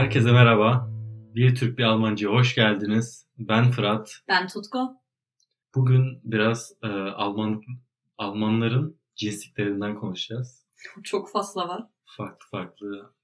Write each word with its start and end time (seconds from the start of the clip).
Herkese 0.00 0.32
merhaba. 0.32 0.90
Bir 1.34 1.54
Türk 1.54 1.78
bir 1.78 1.84
Almancı'ya 1.84 2.32
hoş 2.32 2.54
geldiniz. 2.54 3.28
Ben 3.38 3.70
Fırat. 3.70 4.20
Ben 4.28 4.46
Tutku. 4.46 4.96
Bugün 5.74 6.20
biraz 6.24 6.72
e, 6.82 6.86
Alman 6.88 7.62
Almanların 8.18 9.00
cinsliklerinden 9.16 9.94
konuşacağız. 9.94 10.66
Çok 11.04 11.30
fazla 11.30 11.68
var. 11.68 11.86
Farklı 12.04 12.46
farklı 12.50 13.14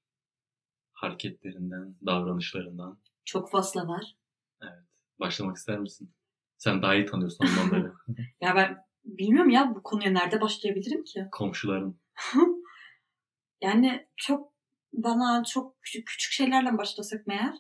hareketlerinden, 0.93 1.97
davranışlarından. 2.07 2.99
Çok 3.25 3.51
fazla 3.51 3.89
var. 3.89 4.17
Evet. 4.63 4.85
Başlamak 5.21 5.57
ister 5.57 5.79
misin? 5.79 6.15
Sen 6.59 6.83
daha 6.83 6.95
iyi 6.95 7.07
tanıyorsun 7.07 7.47
Almanları. 7.47 7.93
ya 8.41 8.57
ben 8.57 8.85
bilmiyorum 9.05 9.51
ya 9.51 9.73
bu 9.75 9.83
konuya 9.83 10.11
nerede 10.11 10.41
başlayabilirim 10.41 11.05
ki? 11.05 11.27
Komşuların. 11.33 12.01
yani 13.61 14.09
çok 14.17 14.56
bana 14.97 15.45
çok 15.45 15.83
küçük 15.83 16.07
küçük 16.07 16.33
şeylerle 16.33 16.79
başlasak 16.79 17.27
meğer. 17.27 17.55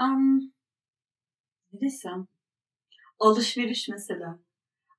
Um, 0.00 0.52
ne 1.72 1.80
desem? 1.80 2.26
Alışveriş 3.18 3.88
mesela. 3.88 4.38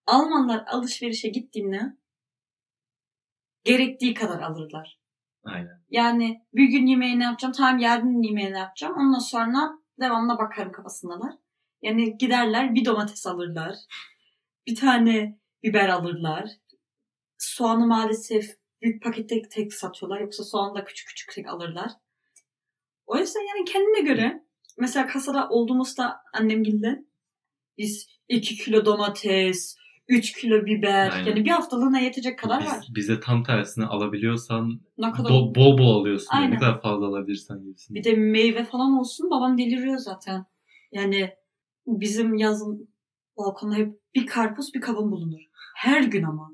Almanlar 0.06 0.64
alışverişe 0.68 1.30
gittiğinde 1.30 1.82
gerektiği 3.64 4.14
kadar 4.14 4.42
alırlar. 4.42 5.00
Aynen. 5.44 5.82
Yani 5.90 6.46
bir 6.54 6.66
gün 6.66 6.86
yemeği 6.86 7.20
ne 7.20 7.24
yapacağım? 7.24 7.54
Tamam 7.58 7.80
yarın 7.80 8.24
yemeği 8.24 8.54
ne 8.54 8.58
yapacağım? 8.58 8.94
Ondan 8.98 9.20
sonra 9.20 9.80
devamlı 10.00 10.38
bakarım 10.38 10.72
kafasındalar. 10.72 11.34
Yani 11.82 12.18
giderler 12.18 12.76
bir 12.76 12.86
domates 12.86 13.28
alırlar. 13.28 13.76
Bir 14.68 14.76
tane 14.76 15.40
biber 15.64 15.90
alırlar. 15.90 16.50
Soğanı 17.38 17.88
maalesef 17.88 18.61
büyük 18.82 19.04
pakette 19.04 19.42
tek 19.42 19.74
satıyorlar. 19.74 20.22
Yoksa 20.22 20.44
soğanı 20.44 20.76
da 20.76 20.84
küçük 20.84 21.08
küçük 21.08 21.32
tek 21.34 21.48
alırlar. 21.50 21.92
O 23.06 23.18
yüzden 23.18 23.42
yani 23.42 23.66
kendine 23.66 24.02
göre 24.02 24.44
mesela 24.80 25.08
kasada 25.08 25.50
olduğumuzda 25.50 26.18
annem 26.34 26.64
gildi. 26.64 27.06
Biz 27.78 28.08
2 28.30 28.56
kilo 28.56 28.86
domates, 28.86 29.76
3 30.08 30.32
kilo 30.32 30.66
biber. 30.66 31.12
Aynen. 31.12 31.26
Yani 31.26 31.46
bir 31.46 31.50
haftalığına 31.50 32.00
yetecek 32.00 32.40
kadar 32.40 32.62
Biz, 32.62 32.68
var. 32.68 32.88
bize 32.96 33.20
tam 33.20 33.44
tersini 33.44 33.86
alabiliyorsan 33.86 34.82
Ne 34.98 35.12
kadar 35.12 35.32
bol 35.32 35.56
bol, 35.56 35.78
bol 35.78 36.02
alıyorsun. 36.02 36.28
Aynen. 36.32 36.52
Ne 36.52 36.60
kadar 36.60 36.82
fazla 36.82 37.06
alabilirsen 37.06 37.64
gibisin. 37.64 37.96
Bir 37.96 38.04
de 38.04 38.14
meyve 38.14 38.66
falan 38.66 39.00
olsun 39.00 39.30
babam 39.30 39.58
deliriyor 39.58 39.98
zaten. 39.98 40.46
Yani 40.92 41.30
bizim 41.88 42.36
yazın 42.36 42.90
balkonda 43.38 43.76
hep 43.76 43.94
bir 44.16 44.26
karpuz 44.26 44.74
bir 44.74 44.82
kavun 44.82 45.12
bulunur. 45.12 45.42
Her 45.76 46.04
gün 46.04 46.24
ama. 46.24 46.51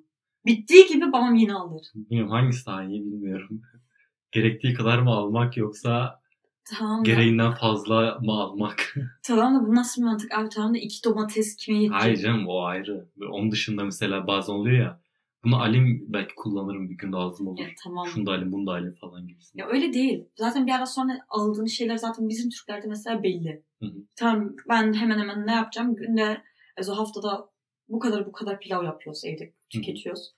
Bittiği 0.48 0.88
gibi 0.88 1.12
babam 1.12 1.36
yine 1.36 1.54
alır. 1.54 1.88
Bilmiyorum 1.96 2.32
hangisi 2.32 2.66
daha 2.66 2.84
iyi 2.84 3.06
bilmiyorum. 3.06 3.62
Gerektiği 4.32 4.74
kadar 4.74 5.00
mı 5.00 5.10
almak 5.10 5.58
yoksa 5.58 6.22
Tamam 6.66 7.00
da, 7.00 7.04
gereğinden 7.04 7.52
fazla 7.52 8.20
mı 8.22 8.32
almak? 8.32 8.96
tamam 9.24 9.56
da 9.56 9.68
bu 9.68 9.76
nasıl 9.76 10.02
bir 10.02 10.08
mantık 10.08 10.34
abi 10.38 10.50
tamam 10.50 10.74
da 10.74 10.78
iki 10.78 11.04
domates 11.04 11.56
kime 11.56 11.78
yetecek? 11.78 12.02
Hayır 12.02 12.18
canım 12.18 12.48
o 12.48 12.64
ayrı. 12.64 13.08
Ve 13.18 13.26
Onun 13.26 13.52
dışında 13.52 13.84
mesela 13.84 14.28
bazen 14.28 14.54
oluyor 14.54 14.78
ya. 14.78 15.00
Bunu 15.44 15.62
alayım 15.62 16.06
belki 16.08 16.36
kullanırım 16.36 16.90
bir 16.90 16.98
gün 16.98 17.14
lazım 17.14 17.48
olur. 17.48 17.62
Ya, 17.62 17.68
tamam. 17.84 18.08
Şunu 18.08 18.26
da 18.26 18.32
alayım 18.32 18.52
bunu 18.52 18.68
da 18.68 18.72
alayım 18.72 18.96
falan 19.02 19.28
gibisin. 19.28 19.60
Ya 19.60 19.68
öyle 19.68 19.94
değil. 19.94 20.26
Zaten 20.36 20.68
bir 20.68 20.72
ara 20.72 20.86
sonra 20.86 21.20
aldığın 21.30 21.66
şeyler 21.66 21.98
zaten 21.98 22.30
bizim 22.30 22.50
Türklerde 22.50 22.88
mesela 22.88 23.24
belli. 23.24 23.64
Hı 23.80 23.86
hı. 23.86 24.04
Tamam 24.16 24.56
ben 24.70 24.94
hemen 24.94 25.20
hemen 25.20 25.48
ne 25.48 25.52
yapacağım? 25.52 25.96
Günde 25.96 26.42
also 26.78 26.94
haftada 26.94 27.50
bu 27.90 28.00
kadar 28.00 28.26
bu 28.26 28.32
kadar 28.32 28.60
pilav 28.60 28.84
yapıyoruz 28.84 29.26
evde 29.26 29.54
tüketiyoruz. 29.70 30.34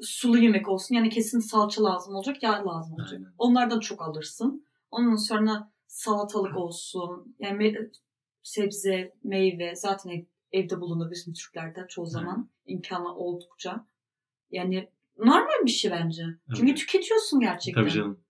Sulu 0.00 0.38
yemek 0.38 0.68
olsun 0.68 0.94
yani 0.94 1.10
kesin 1.10 1.40
salça 1.40 1.84
lazım 1.84 2.14
olacak 2.14 2.42
yağ 2.42 2.66
lazım 2.66 2.94
olacak. 2.94 3.12
Aynen. 3.12 3.32
Onlardan 3.38 3.80
çok 3.80 4.02
alırsın. 4.02 4.66
Ondan 4.90 5.16
sonra 5.16 5.72
salatalık 5.86 6.56
olsun. 6.56 7.36
Yani 7.38 7.64
me- 7.64 7.90
sebze, 8.42 9.14
meyve 9.24 9.76
zaten 9.76 10.10
ev- 10.10 10.24
evde 10.52 10.80
bulunur 10.80 11.10
bizim 11.10 11.34
Türklerde 11.34 11.86
çoğu 11.88 12.06
zaman 12.06 12.50
imkanı 12.66 13.14
oldukça. 13.14 13.86
Yani 14.50 14.88
normal 15.18 15.64
bir 15.66 15.70
şey 15.70 15.90
bence. 15.90 16.22
Çünkü 16.56 16.68
Evet. 16.70 16.78
tüketiyorsun 16.78 17.40
gerçekten. 17.40 17.82
Tabii 17.82 17.92
canım. 17.92 18.20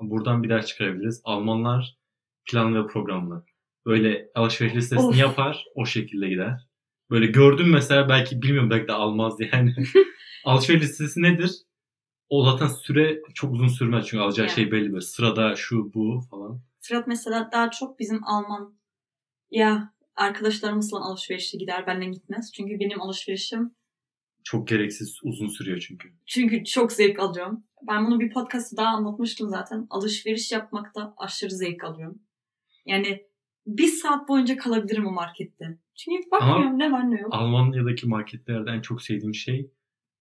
Buradan 0.00 0.42
bir 0.42 0.48
ders 0.48 0.66
çıkarabiliriz. 0.66 1.20
Almanlar 1.24 1.98
planlı 2.44 2.84
ve 2.84 2.86
programlı. 2.86 3.44
Böyle 3.86 4.30
alışveriş 4.34 4.74
listesini 4.74 5.06
Of. 5.06 5.18
yapar, 5.18 5.64
o 5.74 5.86
şekilde 5.86 6.28
gider. 6.28 6.68
Böyle 7.10 7.26
gördüm 7.26 7.70
mesela 7.70 8.08
belki 8.08 8.42
bilmiyorum 8.42 8.70
belki 8.70 8.88
de 8.88 8.92
almaz 8.92 9.36
yani. 9.52 9.74
alışveriş 10.44 10.82
listesi 10.82 11.22
nedir? 11.22 11.50
O 12.28 12.44
zaten 12.44 12.66
süre 12.66 13.20
çok 13.34 13.52
uzun 13.52 13.68
sürmez 13.68 14.06
çünkü 14.06 14.22
alacağı 14.22 14.46
Yani. 14.46 14.54
şey 14.54 14.72
belli 14.72 14.92
böyle. 14.92 15.00
Sırada 15.00 15.56
şu 15.56 15.94
bu 15.94 16.20
falan. 16.30 16.60
Fırat 16.80 17.06
mesela 17.06 17.50
daha 17.52 17.70
çok 17.70 17.98
bizim 17.98 18.24
Alman 18.24 18.74
ya 19.50 19.92
arkadaşlarımızla 20.16 20.98
alışverişe 21.00 21.58
gider 21.58 21.86
benden 21.86 22.12
gitmez. 22.12 22.52
Çünkü 22.52 22.80
benim 22.80 23.00
alışverişim 23.00 23.74
Çok 24.44 24.68
gereksiz 24.68 25.18
uzun 25.22 25.48
sürüyor 25.48 25.78
çünkü. 25.88 26.08
çünkü 26.26 26.64
çok 26.64 26.92
zevk 26.92 27.18
alıyorum. 27.20 27.64
Ben 27.88 28.06
bunu 28.06 28.20
bir 28.20 28.30
podcast'ta 28.32 28.76
daha 28.76 28.88
anlatmıştım 28.88 29.48
zaten. 29.48 29.86
Alışveriş 29.90 30.52
yapmakta 30.52 31.14
aşırı 31.16 31.50
zevk 31.50 31.84
alıyorum. 31.84 32.22
Yani 32.86 33.26
bir 33.66 33.86
saat 33.88 34.28
boyunca 34.28 34.56
kalabilirim 34.56 35.06
o 35.06 35.10
markette. 35.10 35.78
Çünkü 35.94 36.30
bakmıyorum 36.30 36.78
ne 36.78 36.92
var 36.92 37.10
ne 37.10 37.20
yok. 37.20 37.34
Almanya'daki 37.34 38.08
marketlerde 38.08 38.70
en 38.70 38.80
çok 38.80 39.02
sevdiğim 39.02 39.34
şey 39.34 39.70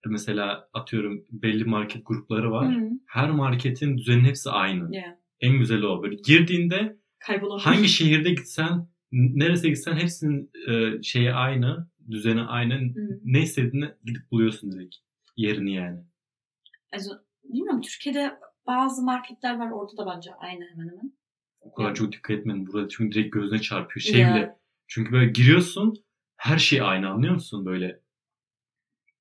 mesela 0.10 0.70
atıyorum 0.74 1.26
belli 1.32 1.64
market 1.64 2.02
grupları 2.06 2.52
var. 2.52 2.76
Hı, 2.76 2.90
Her 3.08 3.30
marketin 3.32 3.98
düzenin 3.98 4.24
hepsi 4.24 4.50
aynı. 4.50 4.96
yeah. 4.96 5.16
En 5.40 5.58
güzeli 5.58 5.86
o. 5.86 6.04
Böyle 6.04 6.16
girdiğinde 6.16 6.98
Kaybolamıyorum. 7.20 7.74
hangi 7.74 7.90
şehirde 7.90 8.30
gitsen, 8.30 8.88
nerese 9.12 9.70
gitsen 9.70 9.96
hepsinin 9.96 10.52
e, 10.70 11.04
şeyi 11.04 11.34
aynı, 11.34 11.88
düzeni 12.12 12.42
aynı. 12.42 12.74
Hı. 12.74 13.20
Ne 13.24 13.42
istediğini 13.42 13.90
gidip 14.06 14.32
buluyorsun 14.32 14.72
direkt. 14.72 14.96
Yerini 15.38 15.74
yani. 15.74 16.00
Also, 16.94 17.12
bilmiyorum 17.44 17.82
Türkiye'de 17.82 18.32
bazı 18.68 19.04
marketler 19.04 19.60
var 19.60 19.72
orada 19.72 19.98
da 19.98 20.16
bence 20.16 20.34
aynı 20.34 20.66
hemen 20.72 20.88
hemen. 20.90 21.14
O 21.62 21.74
kadar 21.74 21.96
çok 21.96 22.12
dikkat 22.12 22.38
etmedim 22.38 22.66
burada 22.68 22.90
çünkü 22.90 23.16
direkt 23.16 23.34
gözüne 23.34 23.62
çarpıyor. 23.62 24.02
Şey 24.04 24.22
Ya. 24.22 24.36
bile. 24.36 24.56
Çünkü 24.88 25.12
böyle 25.12 25.32
giriyorsun 25.32 25.94
her 26.38 26.58
şey 26.58 26.82
aynı 26.82 27.10
anlıyor 27.10 27.34
musun 27.34 27.66
böyle? 27.66 28.01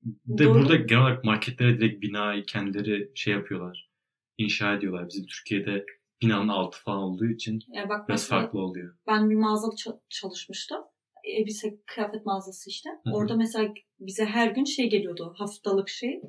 De 0.05 0.45
Doğru. 0.45 0.55
burada 0.55 0.77
genel 0.77 1.03
olarak 1.03 1.25
marketlere 1.25 1.79
direkt 1.81 2.03
binayı 2.03 2.45
kendileri 2.45 3.11
şey 3.15 3.33
yapıyorlar. 3.35 3.91
İnşa 4.39 4.75
ediyorlar. 4.75 5.09
Bizim 5.09 5.27
Türkiye'de 5.27 5.87
binanın 6.23 6.49
altı 6.49 6.79
falan 6.83 6.99
olduğu 6.99 7.27
için 7.27 7.61
Ya 7.69 7.89
bak 7.89 8.09
biraz 8.09 8.29
farklı 8.29 8.59
oluyor. 8.61 8.97
ben 9.07 9.31
bir 9.31 9.35
mağazada 9.35 9.75
ça- 9.75 10.01
çalışmıştım. 10.09 10.79
Elbise 11.25 11.79
kıyafet 11.87 12.27
mağazası 12.27 12.71
işte. 12.71 12.91
Hı 13.05 13.11
hı. 13.11 13.15
Orada 13.15 13.37
mesela 13.37 13.75
bize 14.01 14.25
her 14.25 14.49
gün 14.51 14.65
şey 14.65 14.91
geliyordu. 14.91 15.35
Haftalık 15.39 15.89
şey. 15.89 16.21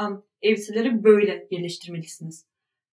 Um, 0.00 0.24
elbiseleri 0.42 1.04
böyle 1.04 1.48
yerleştirmelisiniz. 1.50 2.46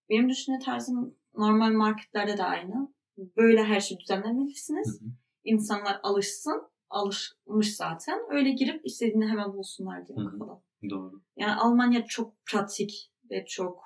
Benim 0.09 0.29
düşünce 0.29 0.59
tarzım 0.65 1.15
normal 1.37 1.71
marketlerde 1.71 2.37
de 2.37 2.43
aynı. 2.43 2.93
Böyle 3.37 3.63
her 3.63 3.79
şey 3.79 3.99
düzenlemelisiniz. 3.99 5.01
hı. 5.01 5.05
İnsanlar 5.43 5.99
alışsın. 6.03 6.61
Alışmış 6.89 7.75
zaten. 7.75 8.19
Öyle 8.29 8.51
girip 8.51 8.85
istediğini 8.85 9.27
hemen 9.27 9.53
bulsunlar 9.53 10.07
diye 10.07 10.17
kafada. 10.17 10.61
Doğru. 10.89 11.21
Yani 11.37 11.53
Almanya 11.53 12.05
çok 12.05 12.45
pratik 12.45 13.11
ve 13.31 13.45
çok 13.45 13.83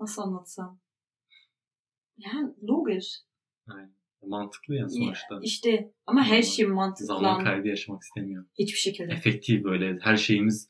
nasıl 0.00 0.22
anlatsam. 0.22 0.80
Yani 2.18 2.54
logisch. 2.62 3.08
Mantıklı 4.22 4.74
yani 4.74 4.90
sonuçta. 4.90 5.40
İşte 5.42 5.92
ama 6.06 6.24
her 6.24 6.42
şey 6.42 6.66
Zaman 6.66 6.82
mantıklı. 7.22 7.44
kaybı 7.44 7.68
yaşamak 7.68 8.02
istemiyor. 8.02 8.46
Hiçbir 8.58 8.78
şekilde. 8.78 9.12
Efektif 9.12 9.64
böyle 9.64 9.98
her 10.00 10.16
şeyimiz 10.16 10.68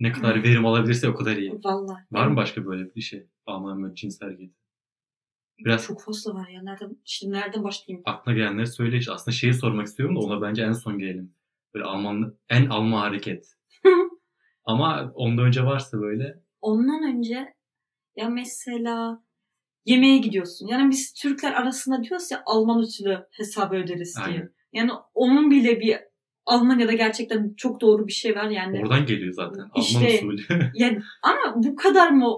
ne 0.00 0.12
kadar 0.12 0.42
verim 0.42 0.66
alabilirse 0.66 1.08
o 1.08 1.14
kadar 1.14 1.36
iyi. 1.36 1.52
Vallahi. 1.64 2.04
Var 2.12 2.26
mı 2.26 2.36
başka 2.36 2.66
böyle 2.66 2.94
bir 2.94 3.00
şey? 3.00 3.26
Alman 3.46 3.82
böyle 3.82 3.94
cins 3.94 4.22
hareketi. 4.22 4.63
Biraz 5.58 5.86
Çok 5.86 6.02
fazla 6.02 6.34
var 6.34 6.48
ya. 6.48 6.62
Nereden, 6.62 6.96
işte 7.04 7.30
nereden 7.30 7.64
başlayayım? 7.64 8.02
aklına 8.06 8.34
gelenleri 8.36 8.66
söyle. 8.66 8.96
işte. 8.96 9.12
Aslında 9.12 9.34
şeyi 9.36 9.54
sormak 9.54 9.86
istiyorum 9.86 10.16
da 10.16 10.20
ona 10.20 10.42
bence 10.42 10.62
en 10.62 10.72
son 10.72 10.98
gelelim. 10.98 11.34
Böyle 11.74 11.84
Alman, 11.84 12.36
en 12.48 12.66
Alman 12.66 13.00
hareket. 13.00 13.46
Ama 14.64 15.12
ondan 15.14 15.44
önce 15.46 15.64
varsa 15.64 15.98
böyle 16.00 16.42
Ondan 16.60 17.02
önce 17.16 17.54
ya 18.16 18.28
mesela 18.28 19.22
yemeğe 19.84 20.18
gidiyorsun. 20.18 20.66
Yani 20.66 20.90
biz 20.90 21.12
Türkler 21.12 21.52
arasında 21.52 22.02
diyoruz 22.02 22.30
ya 22.30 22.42
Alman 22.46 22.78
usulü 22.78 23.18
hesabı 23.30 23.74
öderiz 23.76 24.16
diye. 24.26 24.36
Aynen. 24.36 24.50
Yani 24.72 24.90
onun 25.14 25.50
bile 25.50 25.80
bir 25.80 25.96
Almanya'da 26.46 26.92
gerçekten 26.92 27.54
çok 27.56 27.80
doğru 27.80 28.06
bir 28.06 28.12
şey 28.12 28.36
var 28.36 28.50
yani. 28.50 28.80
oradan 28.80 29.06
geliyor 29.06 29.32
zaten. 29.32 29.60
Alman 29.60 29.80
İşte- 29.80 30.16
usulü. 30.16 30.70
Yani 30.74 31.02
ama 31.22 31.54
bu 31.56 31.76
kadar 31.76 32.10
mı 32.10 32.34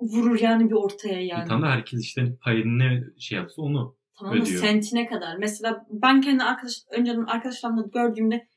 vurur 0.00 0.40
yani 0.40 0.70
bir 0.70 0.74
ortaya 0.74 1.20
yani? 1.20 1.48
Tam 1.48 1.62
da 1.62 1.66
herkes 1.66 2.00
işte 2.00 2.36
payını 2.42 2.78
ne 2.78 3.04
şey 3.18 3.38
yapsa 3.38 3.62
onu. 3.62 3.96
Tamam 4.18 4.36
mı? 4.36 4.42
ödüyor. 4.42 4.60
Sentine 4.60 5.06
kadar. 5.06 5.36
Mesela 5.36 5.86
ben 5.90 6.20
kendi 6.20 6.42
arkadaş, 6.42 6.82
önceden 6.90 7.24
arkadaşlarımla 7.24 7.82
gördüğümde 7.82 8.48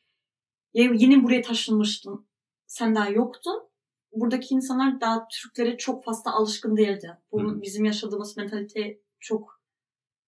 yeni 0.74 1.24
buraya 1.24 1.42
taşınmıştım. 1.42 2.28
Sen 2.68 2.96
daha 2.96 3.10
yoktun. 3.10 3.70
Buradaki 4.12 4.54
insanlar 4.54 5.02
daha 5.02 5.28
Türklere 5.28 5.78
çok 5.78 6.04
fazla 6.04 6.34
alışkın 6.34 6.78
değildi. 6.78 7.18
Bu 7.32 7.62
bizim 7.62 7.86
yaşadığımız 7.86 8.38
mentalite 8.38 9.00
çok 9.20 9.60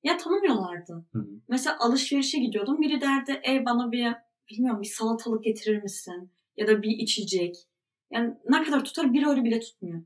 Ya 0.04 0.18
tanımıyorlardı. 0.18 1.06
Hı 1.12 1.20
hı. 1.20 1.28
Mesela 1.48 1.78
alışverişe 1.80 2.40
gidiyordum. 2.40 2.82
Biri 2.82 3.02
derdi 3.02 3.40
ey 3.44 3.66
bana 3.66 3.92
bir 3.92 4.14
bilmiyorum 4.50 4.82
bir 4.82 4.88
salatalık 4.88 5.44
getirir 5.44 5.84
misin? 5.84 6.32
Ya 6.58 6.68
da 6.68 6.82
bir 6.82 6.90
içecek. 6.90 7.56
Yani 8.12 8.34
ne 8.50 8.64
kadar 8.64 8.84
tutar? 8.84 9.14
Bir 9.14 9.24
euro 9.24 9.44
bile 9.44 9.60
tutmuyor. 9.60 10.02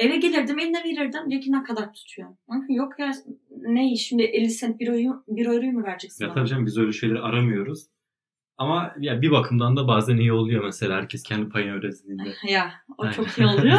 Eve 0.00 0.16
gelirdim 0.16 0.58
eline 0.58 0.84
verirdim. 0.84 1.30
Diyor 1.30 1.42
ki 1.42 1.52
ne 1.52 1.62
kadar 1.62 1.92
tutuyor? 1.92 2.28
Yok 2.68 2.98
ya 2.98 3.12
ne 3.50 3.96
şimdi 3.96 4.22
50 4.22 4.50
sent 4.50 4.80
bir 4.80 4.86
euroyu, 4.86 5.24
bir 5.28 5.46
euroyu 5.46 5.72
mu 5.72 5.84
vereceksin 5.84 6.24
Ya 6.24 6.34
tabii 6.34 6.48
canım 6.48 6.66
biz 6.66 6.78
öyle 6.78 6.92
şeyleri 6.92 7.20
aramıyoruz. 7.20 7.86
Ama 8.56 8.94
ya 8.98 9.22
bir 9.22 9.30
bakımdan 9.30 9.76
da 9.76 9.88
bazen 9.88 10.16
iyi 10.16 10.32
oluyor 10.32 10.64
mesela 10.64 10.96
herkes 10.96 11.22
kendi 11.22 11.48
payını 11.48 11.74
ödediğinde. 11.74 12.34
Ya 12.48 12.72
o 12.98 13.02
Aynen. 13.02 13.12
çok 13.12 13.38
iyi 13.38 13.46
oluyor. 13.46 13.78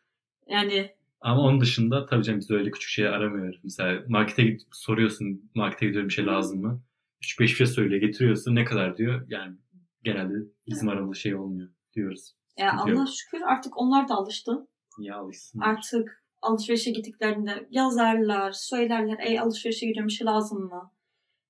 yani 0.46 0.90
Ama 1.20 1.42
onun 1.42 1.60
dışında 1.60 2.06
tabii 2.06 2.22
canım 2.22 2.40
biz 2.40 2.50
öyle 2.50 2.70
küçük 2.70 2.90
şey 2.90 3.08
aramıyoruz. 3.08 3.60
Mesela 3.64 4.02
markete 4.08 4.42
git, 4.42 4.62
soruyorsun 4.72 5.50
markete 5.54 5.86
gidiyorum 5.86 6.08
bir 6.08 6.14
şey 6.14 6.26
lazım 6.26 6.60
mı? 6.60 6.82
3-5 7.22 7.40
bir 7.40 7.46
şey 7.46 7.66
söyle 7.66 7.98
getiriyorsun 7.98 8.54
ne 8.54 8.64
kadar 8.64 8.96
diyor. 8.96 9.26
Yani 9.28 9.56
genelde 10.02 10.34
bizim 10.66 10.88
aramızda 10.88 11.14
şey 11.14 11.34
olmuyor 11.34 11.68
diyoruz. 11.94 12.34
ya 12.58 12.72
Allah 12.78 12.90
yok. 12.90 13.08
şükür 13.08 13.40
artık 13.46 13.78
onlar 13.78 14.08
da 14.08 14.14
alıştı. 14.14 14.66
Ya 14.98 15.16
alışsın. 15.16 15.60
Artık 15.60 16.24
alışverişe 16.42 16.90
gittiklerinde 16.90 17.68
yazarlar, 17.70 18.52
söylerler. 18.52 19.18
Ey 19.26 19.40
alışverişe 19.40 19.86
gidiyorum 19.86 20.08
bir 20.08 20.12
şey 20.12 20.26
lazım 20.26 20.58
mı? 20.58 20.90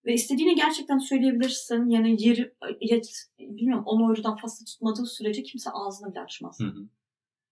Ve 0.07 0.13
istediğini 0.13 0.55
gerçekten 0.55 0.99
söyleyebilirsin. 0.99 1.89
Yani 1.89 2.23
yeri, 2.23 2.55
yet, 2.81 3.09
bilmiyorum 3.39 3.85
10 3.87 4.09
eurodan 4.09 4.37
fazla 4.37 4.65
tutmadığı 4.65 5.07
sürece 5.07 5.43
kimse 5.43 5.71
ağzını 5.71 6.11
bile 6.11 6.21
açmaz. 6.21 6.61
Hı 6.61 6.65
hı. 6.65 6.89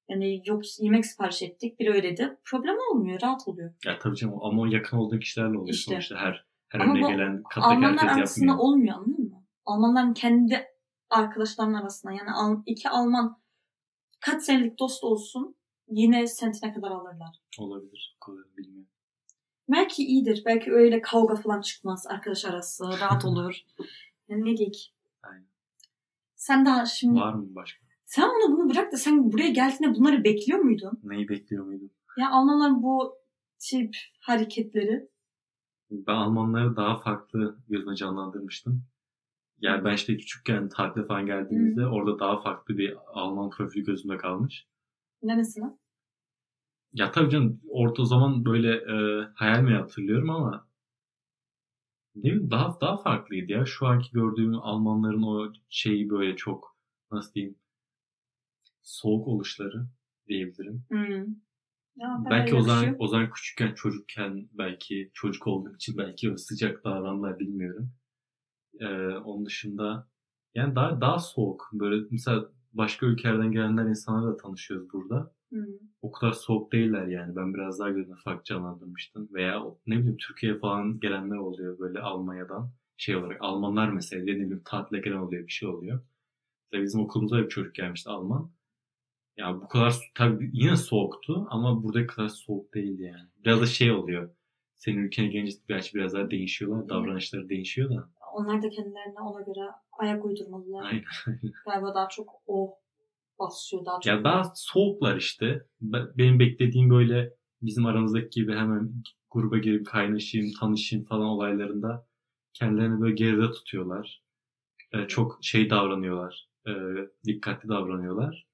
Yani 0.09 0.43
yok 0.45 0.63
yemek 0.79 1.07
sipariş 1.07 1.43
ettik, 1.43 1.81
biri 1.81 1.91
ödedi. 1.91 2.39
Problem 2.45 2.77
olmuyor, 2.93 3.23
rahat 3.23 3.49
oluyor. 3.49 3.75
Ya 3.87 3.99
tabii 3.99 4.17
canım 4.17 4.39
ama 4.43 4.63
o 4.63 4.67
yakın 4.67 4.97
olduğun 4.97 5.19
kişilerle 5.19 5.59
oluyor 5.59 5.75
İşte. 5.75 5.91
sonuçta 5.93 6.17
her 6.17 6.47
her 6.69 6.81
Ama 6.81 6.95
önüne 6.95 7.13
gelen 7.13 7.43
kattaki 7.43 7.67
Almanlar 7.67 7.99
herkes 7.99 8.17
arasında 8.19 8.47
yapmıyor. 8.47 8.69
olmuyor 8.69 8.97
anlıyor 8.97 9.19
musun? 9.19 9.47
Almanların 9.65 10.15
kendi 10.15 10.67
arkadaşlarının 11.11 11.75
arasında 11.75 12.13
yani 12.13 12.63
iki 12.67 12.89
Alman 12.89 13.43
kaç 14.21 14.43
senelik 14.43 14.79
dost 14.79 15.05
olsun 15.05 15.57
yine 15.93 16.27
sentine 16.27 16.75
kadar 16.75 16.91
alırlar. 16.91 17.41
Olabilir. 17.59 18.17
O 18.17 18.25
kadar 18.25 18.45
bilmiyorum. 18.57 18.89
Belki 19.69 20.03
iyidir. 20.07 20.43
Belki 20.47 20.73
öyle 20.73 21.03
kavga 21.03 21.35
falan 21.35 21.61
çıkmaz 21.61 22.07
arkadaş 22.07 22.45
arası. 22.45 22.85
Rahat 22.85 23.25
olur. 23.25 23.61
Yani 24.29 24.45
ne 24.45 24.57
diyeyim. 24.57 24.75
Aynen. 25.23 25.47
Sen 26.35 26.67
daha 26.67 26.87
şimdi... 26.87 27.21
Var 27.21 27.35
mı 27.35 27.55
başka? 27.55 27.83
Sen 28.05 28.23
onu 28.23 28.57
bunu 28.57 28.71
bırak 28.71 28.93
da 28.93 28.97
sen 28.97 29.33
buraya 29.33 29.49
geldiğinde 29.51 29.95
bunları 29.95 30.25
bekliyor 30.25 30.59
muydun? 30.59 31.01
Neyi 31.03 31.29
bekliyor 31.29 31.65
muydun? 31.65 31.91
Ya 32.19 32.31
Almanların 32.31 32.83
bu 32.83 33.15
tip 33.59 33.97
hareketleri. 34.21 35.09
Ben 35.91 36.15
Almanları 36.15 36.77
daha 36.77 37.01
farklı 37.01 37.59
gözüme 37.69 37.97
canlandırmıştım. 37.97 38.85
Yani 39.61 39.85
ben 39.85 39.95
işte 39.95 40.17
küçükken 40.17 40.69
tatile 40.69 41.05
falan 41.05 41.27
geldiğimizde 41.27 41.87
orada 41.87 42.19
daha 42.19 42.43
farklı 42.43 42.79
bir 42.79 42.97
Alman 43.07 43.51
profili 43.51 43.85
gözümde 43.85 44.17
kalmış. 44.17 44.67
Ne 45.23 45.35
mesela? 45.35 45.79
Ya 46.95 47.11
tabii 47.11 47.31
canım 47.31 47.61
orada 47.69 48.03
o 48.03 48.05
zaman 48.05 48.45
böyle 48.45 48.71
e, 48.75 49.27
hayal 49.35 49.63
mi 49.63 49.75
hatırlıyorum 49.75 50.31
ama 50.31 50.69
ne 52.15 52.23
bileyim 52.23 52.51
daha 52.51 52.81
daha 52.81 52.97
farklıydı 52.97 53.53
ya. 53.53 53.67
Şu 53.67 53.87
anki 53.87 54.11
gördüğüm 54.13 54.55
Almanların 54.55 55.23
o 55.23 55.53
şeyi 55.69 56.11
böyle 56.11 56.37
çok 56.37 56.77
nasıl 57.11 57.35
diyeyim 57.35 57.57
soğuk 58.83 59.29
oluşları 59.29 59.87
diyebilirim. 60.29 60.85
Hmm. 60.91 61.27
Ya, 61.97 62.23
ben 62.25 62.31
Belki 62.31 62.55
o 62.55 62.61
zaman, 62.61 62.97
o 62.99 63.09
zaman 63.09 63.31
küçükken 63.31 63.75
çocukken 63.75 64.49
belki 64.53 65.11
çocuk 65.15 65.47
olduğum 65.47 65.75
için 65.75 65.99
belki 65.99 66.33
o 66.33 66.37
sıcak 66.37 66.85
davranlar 66.85 67.39
bilmiyorum. 67.39 67.93
Ee, 68.81 68.87
onun 69.09 69.47
dışında 69.47 70.09
yani 70.55 70.75
daha 70.75 71.01
daha 71.01 71.19
soğuk. 71.19 71.71
Böyle 71.73 72.07
mesela 72.11 72.49
başka 72.73 73.07
ülkelerden 73.07 73.53
gelenler 73.53 73.85
insanlarla 73.87 74.33
da 74.33 74.37
tanışıyoruz 74.37 74.93
burada. 74.93 75.35
Hmm. 75.53 75.65
O 76.03 76.13
kadar 76.13 76.33
soğuk 76.33 76.73
değiller 76.73 77.07
yani. 77.07 77.37
Ben 77.37 77.55
biraz 77.55 77.79
daha 77.79 77.91
gözüme 77.91 78.17
farklı 78.25 78.45
canlandırmıştım. 78.45 79.29
Veya 79.33 79.63
ne 79.87 79.99
bileyim 79.99 80.17
Türkiye'ye 80.17 80.59
falan 80.59 81.01
gelenler 81.01 81.37
oluyor 81.37 81.79
böyle 81.79 82.01
Almanya'dan. 82.01 82.71
Şey 82.97 83.17
olarak 83.17 83.37
Almanlar 83.41 83.89
mesela 83.89 84.25
ne 84.25 84.31
bileyim 84.31 84.63
tatile 84.65 85.01
gelen 85.01 85.17
oluyor 85.17 85.47
bir 85.47 85.53
şey 85.53 85.69
oluyor. 85.69 86.01
Mesela 86.63 86.85
bizim 86.85 87.01
okulumuza 87.01 87.39
bir 87.39 87.49
çocuk 87.49 87.75
gelmişti 87.75 88.11
Alman. 88.11 88.51
Ya 89.37 89.61
bu 89.61 89.69
kadar 89.69 89.95
tabii 90.15 90.51
yine 90.53 90.77
soğuktu 90.77 91.47
ama 91.51 91.83
buradaki 91.83 92.07
kadar 92.07 92.29
soğuk 92.29 92.75
değildi 92.75 93.03
yani. 93.03 93.29
Biraz 93.45 93.61
da 93.61 93.67
şey 93.67 93.93
oluyor. 93.93 94.31
Senin 94.77 94.99
ülkene 94.99 95.27
gelince 95.27 95.57
gerçi 95.69 95.95
biraz 95.95 96.15
daha 96.15 96.31
değişiyorlar. 96.31 96.89
Davranışları 96.89 97.49
değişiyor 97.49 97.91
da. 97.91 98.09
Onlar 98.33 98.63
da 98.63 98.69
kendilerine 98.69 99.21
ona 99.21 99.41
göre 99.41 99.71
ayak 99.93 100.25
uydurmalılar. 100.25 100.85
Aynen. 100.85 101.05
Galiba 101.67 101.95
daha 101.95 102.09
çok 102.09 102.43
o 102.47 102.79
basıyor. 103.39 103.85
Daha 103.87 104.01
çok 104.01 104.07
Ya 104.07 104.25
daha 104.25 104.53
soğuklar 104.57 105.17
işte. 105.17 105.67
Be- 105.81 106.19
Benim 106.19 106.39
beklediğim 106.39 106.91
böyle 106.91 107.35
bizim 107.63 107.87
aramızdaki 107.87 108.31
gibi 108.41 108.53
hemen 108.53 108.93
gruba 109.31 109.59
girip 109.59 109.87
kaynaşayım, 109.87 110.53
tanışayım 110.61 111.05
falan 111.05 111.27
olaylarında 111.27 112.07
kendilerini 112.53 113.01
böyle 113.01 113.15
geride 113.15 113.51
tutuyorlar. 113.53 114.23
Ee, 114.93 115.09
çok 115.09 115.39
şey 115.43 115.71
davranıyorlar. 115.71 116.49
Ee, 116.69 116.73
dikkatli 117.27 117.69
davranıyorlar. 117.69 118.47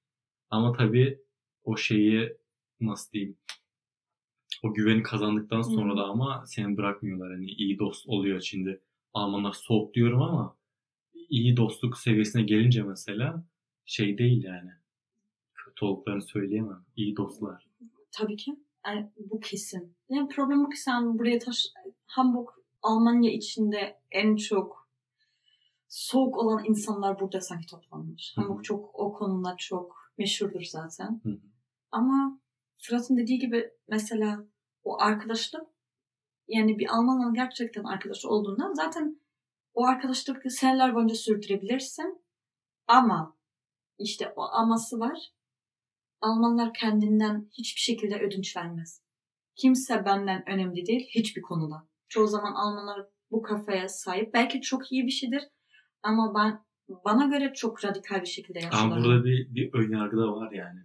Ama 0.51 0.73
tabii 0.73 1.21
o 1.65 1.77
şeyi 1.77 2.37
nasıl 2.81 3.13
diyeyim 3.13 3.39
o 4.63 4.75
güveni 4.75 5.03
kazandıktan 5.03 5.63
sonra 5.63 5.93
Hı. 5.93 5.97
da 5.97 6.05
ama 6.05 6.45
seni 6.47 6.77
bırakmıyorlar. 6.77 7.33
Hani 7.33 7.47
iyi 7.51 7.79
dost 7.79 8.09
oluyor 8.09 8.41
şimdi. 8.41 8.81
Almanlar 9.15 9.53
soğuk 9.53 9.95
diyorum 9.95 10.23
ama 10.23 10.57
iyi 11.31 11.57
dostluk 11.57 11.99
seviyesine 11.99 12.43
gelince 12.43 12.83
mesela 12.83 13.45
şey 13.89 14.19
değil 14.19 14.45
yani. 14.45 14.71
Kötü 15.55 15.85
olduklarını 15.85 16.23
söyleyemem. 16.23 16.85
İyi 16.97 17.17
dostlar. 17.17 17.69
Tabii 18.13 18.37
ki. 18.37 18.57
Yani 18.87 19.11
bu 19.17 19.41
kesin. 19.41 19.97
Yani 20.09 20.29
problem 20.29 20.65
o 20.65 20.69
ki 20.69 20.77
sen 20.77 21.19
buraya 21.19 21.39
taş... 21.39 21.67
Hamburg, 22.07 22.49
Almanya 22.83 23.33
içinde 23.33 24.01
en 24.11 24.37
çok 24.37 24.89
soğuk 25.89 26.39
olan 26.39 26.65
insanlar 26.65 27.21
burada 27.21 27.41
sanki 27.41 27.67
toplanmış. 27.67 28.33
Hı 28.37 28.41
hı. 28.41 28.45
Hamburg 28.45 28.65
çok 28.65 28.91
o 28.95 29.13
konuda 29.13 29.57
çok 29.59 30.13
meşhurdur 30.19 30.63
zaten. 30.63 31.21
Hı 31.23 31.29
hı. 31.29 31.39
Ama 31.91 32.41
Fırat'ın 32.77 33.17
dediği 33.17 33.39
gibi 33.39 33.71
mesela 33.89 34.45
o 34.85 35.01
arkadaşlık 35.01 35.67
yani 36.49 36.79
bir 36.79 36.89
Almanla 36.97 37.33
gerçekten 37.35 37.85
arkadaş 37.85 38.25
olduğundan 38.25 38.73
zaten 38.73 39.21
o 39.75 39.85
arkadaşlıkı 39.85 40.51
seneler 40.51 40.95
boyunca 40.95 41.15
sürdürebilirsin. 41.15 42.25
Ama 42.87 43.38
işte 43.99 44.33
o 44.37 44.43
aması 44.43 45.01
var. 45.01 45.19
Almanlar 46.21 46.75
kendinden 46.75 47.49
hiçbir 47.53 47.81
şekilde 47.81 48.21
ödünç 48.21 48.57
vermez. 48.57 49.03
Kimse 49.57 50.05
benden 50.05 50.49
önemli 50.49 50.87
değil 50.87 51.07
hiçbir 51.11 51.43
konuda. 51.43 51.89
Çoğu 52.09 52.27
zaman 52.27 52.55
Almanlar 52.55 53.07
bu 53.31 53.43
kafaya 53.43 53.89
sahip. 53.89 54.35
Belki 54.35 54.61
çok 54.61 54.93
iyi 54.93 55.07
bir 55.07 55.11
şeydir 55.11 55.43
ama 56.03 56.35
ben 56.35 56.65
bana 57.05 57.27
göre 57.27 57.53
çok 57.55 57.85
radikal 57.85 58.21
bir 58.21 58.27
şekilde 58.27 58.59
yaşıyorlar. 58.59 58.97
Ama 58.97 59.05
burada 59.05 59.25
bir, 59.25 59.55
bir 59.55 59.73
ön 59.73 59.93
yargı 59.93 60.17
da 60.17 60.33
var 60.33 60.53
yani. 60.53 60.81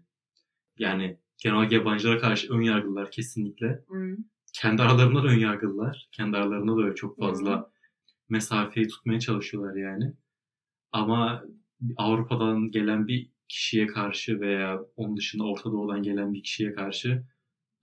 Yani 0.77 1.17
genel 1.37 1.71
yabancılara 1.71 2.19
karşı 2.19 2.53
ön 2.53 2.61
yargılar 2.61 3.11
kesinlikle. 3.11 3.83
Hmm. 3.87 4.15
Kendi 4.53 4.81
aralarında 4.81 5.23
da 5.23 5.27
ön 5.27 5.39
yargılar. 5.39 6.09
Kendi 6.11 6.37
aralarında 6.37 6.77
da 6.77 6.81
öyle 6.81 6.95
çok 6.95 7.19
fazla 7.19 7.71
mesafeyi 8.29 8.87
tutmaya 8.87 9.19
çalışıyorlar 9.19 9.75
yani. 9.75 10.13
Ama 10.91 11.43
Avrupa'dan 11.97 12.71
gelen 12.71 13.07
bir 13.07 13.29
kişiye 13.47 13.87
karşı 13.87 14.39
veya 14.39 14.81
onun 14.97 15.17
dışında 15.17 15.43
Orta 15.43 15.71
Doğu'dan 15.71 16.03
gelen 16.03 16.33
bir 16.33 16.43
kişiye 16.43 16.73
karşı 16.73 17.23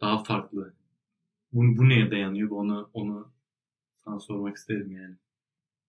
daha 0.00 0.23
farklı. 0.23 0.75
Bu, 1.52 1.61
bu 1.61 1.88
neye 1.88 2.11
dayanıyor? 2.11 2.50
Onu 2.50 2.90
onu 2.95 3.33
sana 3.97 4.21
sormak 4.21 4.57
isterim 4.57 4.92
yani. 4.92 5.14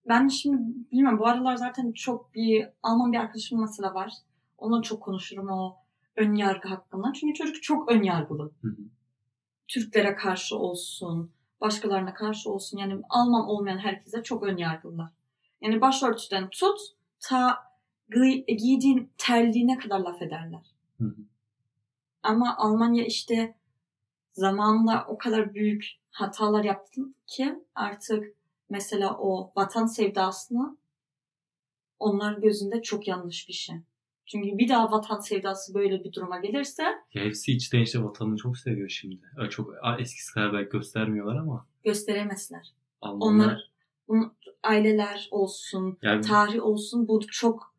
Ben 0.08 0.28
şimdi 0.28 0.62
bilmiyorum 0.92 1.18
bu 1.18 1.26
aralar 1.26 1.56
zaten 1.56 1.92
çok 1.92 2.34
bir 2.34 2.68
Alman 2.82 3.12
bir 3.12 3.18
arkadaşım 3.18 3.60
mesela 3.60 3.94
var. 3.94 4.12
Onunla 4.58 4.82
çok 4.82 5.02
konuşurum 5.02 5.48
o 5.48 5.76
ön 6.16 6.34
yargı 6.34 6.68
hakkında. 6.68 7.12
Çünkü 7.12 7.34
çocuk 7.34 7.62
çok 7.62 7.92
ön 7.92 8.02
yargılı. 8.02 8.52
Hı 8.62 8.68
hı. 8.68 8.76
Türklere 9.68 10.14
karşı 10.14 10.56
olsun, 10.56 11.30
başkalarına 11.60 12.14
karşı 12.14 12.50
olsun. 12.50 12.78
Yani 12.78 13.02
Alman 13.08 13.48
olmayan 13.48 13.78
herkese 13.78 14.22
çok 14.22 14.42
ön 14.42 14.56
yargılılar. 14.56 15.10
Yani 15.60 15.80
başörtüden 15.80 16.48
tut 16.50 16.78
ta 17.20 17.71
giydiğin 18.48 19.10
terliğine 19.18 19.78
kadar 19.78 20.00
laf 20.00 20.22
ederler. 20.22 20.74
Hı 20.98 21.04
hı. 21.04 21.16
Ama 22.22 22.56
Almanya 22.58 23.04
işte 23.04 23.54
zamanla 24.32 25.06
o 25.08 25.18
kadar 25.18 25.54
büyük 25.54 25.86
hatalar 26.10 26.64
yaptı 26.64 27.02
ki 27.26 27.54
artık 27.74 28.34
mesela 28.70 29.18
o 29.18 29.52
vatan 29.56 29.86
sevdasını 29.86 30.76
onlar 31.98 32.38
gözünde 32.38 32.82
çok 32.82 33.08
yanlış 33.08 33.48
bir 33.48 33.52
şey. 33.52 33.76
Çünkü 34.26 34.58
bir 34.58 34.68
daha 34.68 34.92
vatan 34.92 35.20
sevdası 35.20 35.74
böyle 35.74 36.04
bir 36.04 36.12
duruma 36.12 36.38
gelirse 36.38 36.82
Ya 37.14 37.24
hepsi 37.24 37.52
içten 37.52 37.80
içe 37.80 38.04
vatanını 38.04 38.36
çok 38.36 38.58
seviyor 38.58 38.88
şimdi. 38.88 39.24
Çok 39.50 39.74
eskisi 39.98 40.34
kadar 40.34 40.52
belki 40.52 40.68
göstermiyorlar 40.68 41.36
ama 41.36 41.66
gösteremezler. 41.84 42.72
Almanlar 43.00 43.72
Onlar 44.08 44.32
aileler 44.62 45.28
olsun, 45.30 45.98
yani 46.02 46.20
tarih 46.20 46.62
olsun 46.62 47.08
bu 47.08 47.20
çok 47.30 47.71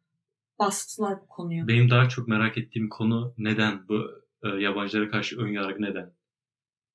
bastılar 0.60 1.22
bu 1.22 1.28
konuyu. 1.28 1.68
benim 1.68 1.90
daha 1.90 2.10
çok 2.10 2.28
merak 2.28 2.58
ettiğim 2.58 2.90
konu 2.90 3.34
neden 3.38 3.88
bu 3.88 4.12
e, 4.44 4.48
yabancılara 4.50 5.10
karşı 5.10 5.40
ön 5.40 5.48
yargı 5.52 5.82
neden? 5.82 6.14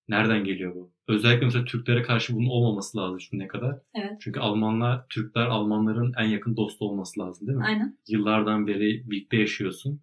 Nereden 0.09 0.45
geliyor 0.45 0.75
bu? 0.75 0.93
Özellikle 1.09 1.45
mesela 1.45 1.65
Türklere 1.65 2.03
karşı 2.03 2.35
bunun 2.35 2.47
olmaması 2.49 2.99
lazım 2.99 3.21
şimdiye 3.21 3.49
kadar. 3.49 3.79
Evet. 3.95 4.13
Çünkü 4.21 4.41
Almanlar, 4.41 5.09
Türkler 5.09 5.47
Almanların 5.47 6.13
en 6.19 6.27
yakın 6.27 6.57
dostu 6.57 6.85
olması 6.89 7.21
lazım 7.21 7.47
değil 7.47 7.59
mi? 7.59 7.65
Aynen. 7.65 7.99
Yıllardan 8.09 8.67
beri 8.67 9.11
birlikte 9.11 9.37
yaşıyorsun. 9.37 10.01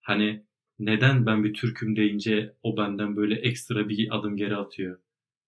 Hani 0.00 0.42
neden 0.78 1.26
ben 1.26 1.44
bir 1.44 1.54
Türk'üm 1.54 1.96
deyince 1.96 2.54
o 2.62 2.76
benden 2.76 3.16
böyle 3.16 3.34
ekstra 3.34 3.88
bir 3.88 4.16
adım 4.18 4.36
geri 4.36 4.56
atıyor? 4.56 4.98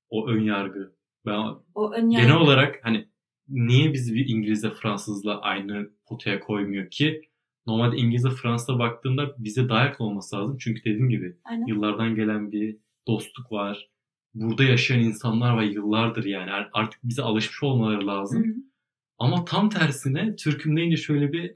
O 0.08 0.28
ön 0.28 0.40
yargı. 0.40 0.94
Ben 1.26 1.38
O 1.74 1.92
ön 1.92 2.10
yargı- 2.10 2.26
genel 2.26 2.40
olarak 2.40 2.80
hani 2.82 3.08
niye 3.48 3.92
biz 3.92 4.14
bir 4.14 4.28
İngilizle 4.28 4.70
Fransızla 4.70 5.40
aynı 5.40 5.90
potaya 6.06 6.40
koymuyor 6.40 6.90
ki? 6.90 7.22
Normalde 7.66 7.96
İngilizle 7.96 8.30
Fransız'a 8.30 8.78
baktığımda 8.78 9.34
bize 9.38 9.68
daha 9.68 9.84
yakın 9.84 10.04
olması 10.04 10.36
lazım. 10.36 10.56
Çünkü 10.58 10.84
dediğim 10.84 11.08
gibi 11.08 11.36
Aynen. 11.44 11.66
yıllardan 11.66 12.14
gelen 12.14 12.52
bir 12.52 12.76
dostluk 13.06 13.52
var. 13.52 13.90
Burada 14.34 14.64
yaşayan 14.64 15.00
insanlar 15.00 15.54
var 15.56 15.62
yıllardır 15.62 16.24
yani. 16.24 16.50
Artık 16.72 17.00
bize 17.04 17.22
alışmış 17.22 17.62
olmaları 17.62 18.06
lazım. 18.06 18.44
hı. 18.44 18.54
Ama 19.18 19.44
tam 19.44 19.68
tersine 19.68 20.36
Türk'üm 20.36 20.76
deyince 20.76 20.96
şöyle 20.96 21.32
bir 21.32 21.54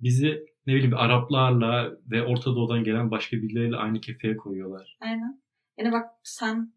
bizi 0.00 0.46
ne 0.66 0.74
bileyim 0.74 0.96
Araplarla 0.96 1.96
ve 2.10 2.22
Orta 2.22 2.54
Doğu'dan 2.54 2.84
gelen 2.84 3.10
başka 3.10 3.36
birileriyle 3.36 3.76
aynı 3.76 4.00
kefeye 4.00 4.36
koyuyorlar. 4.36 4.98
Aynen. 5.00 5.42
Yani 5.78 5.92
bak 5.92 6.10
sen 6.22 6.74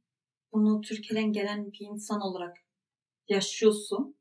bunu 0.54 0.82
Türkiye'den 0.82 1.34
gelen 1.34 1.72
bir 1.72 1.80
insan 1.80 2.22
olarak 2.22 2.58
yaşıyorsun. 3.30 4.16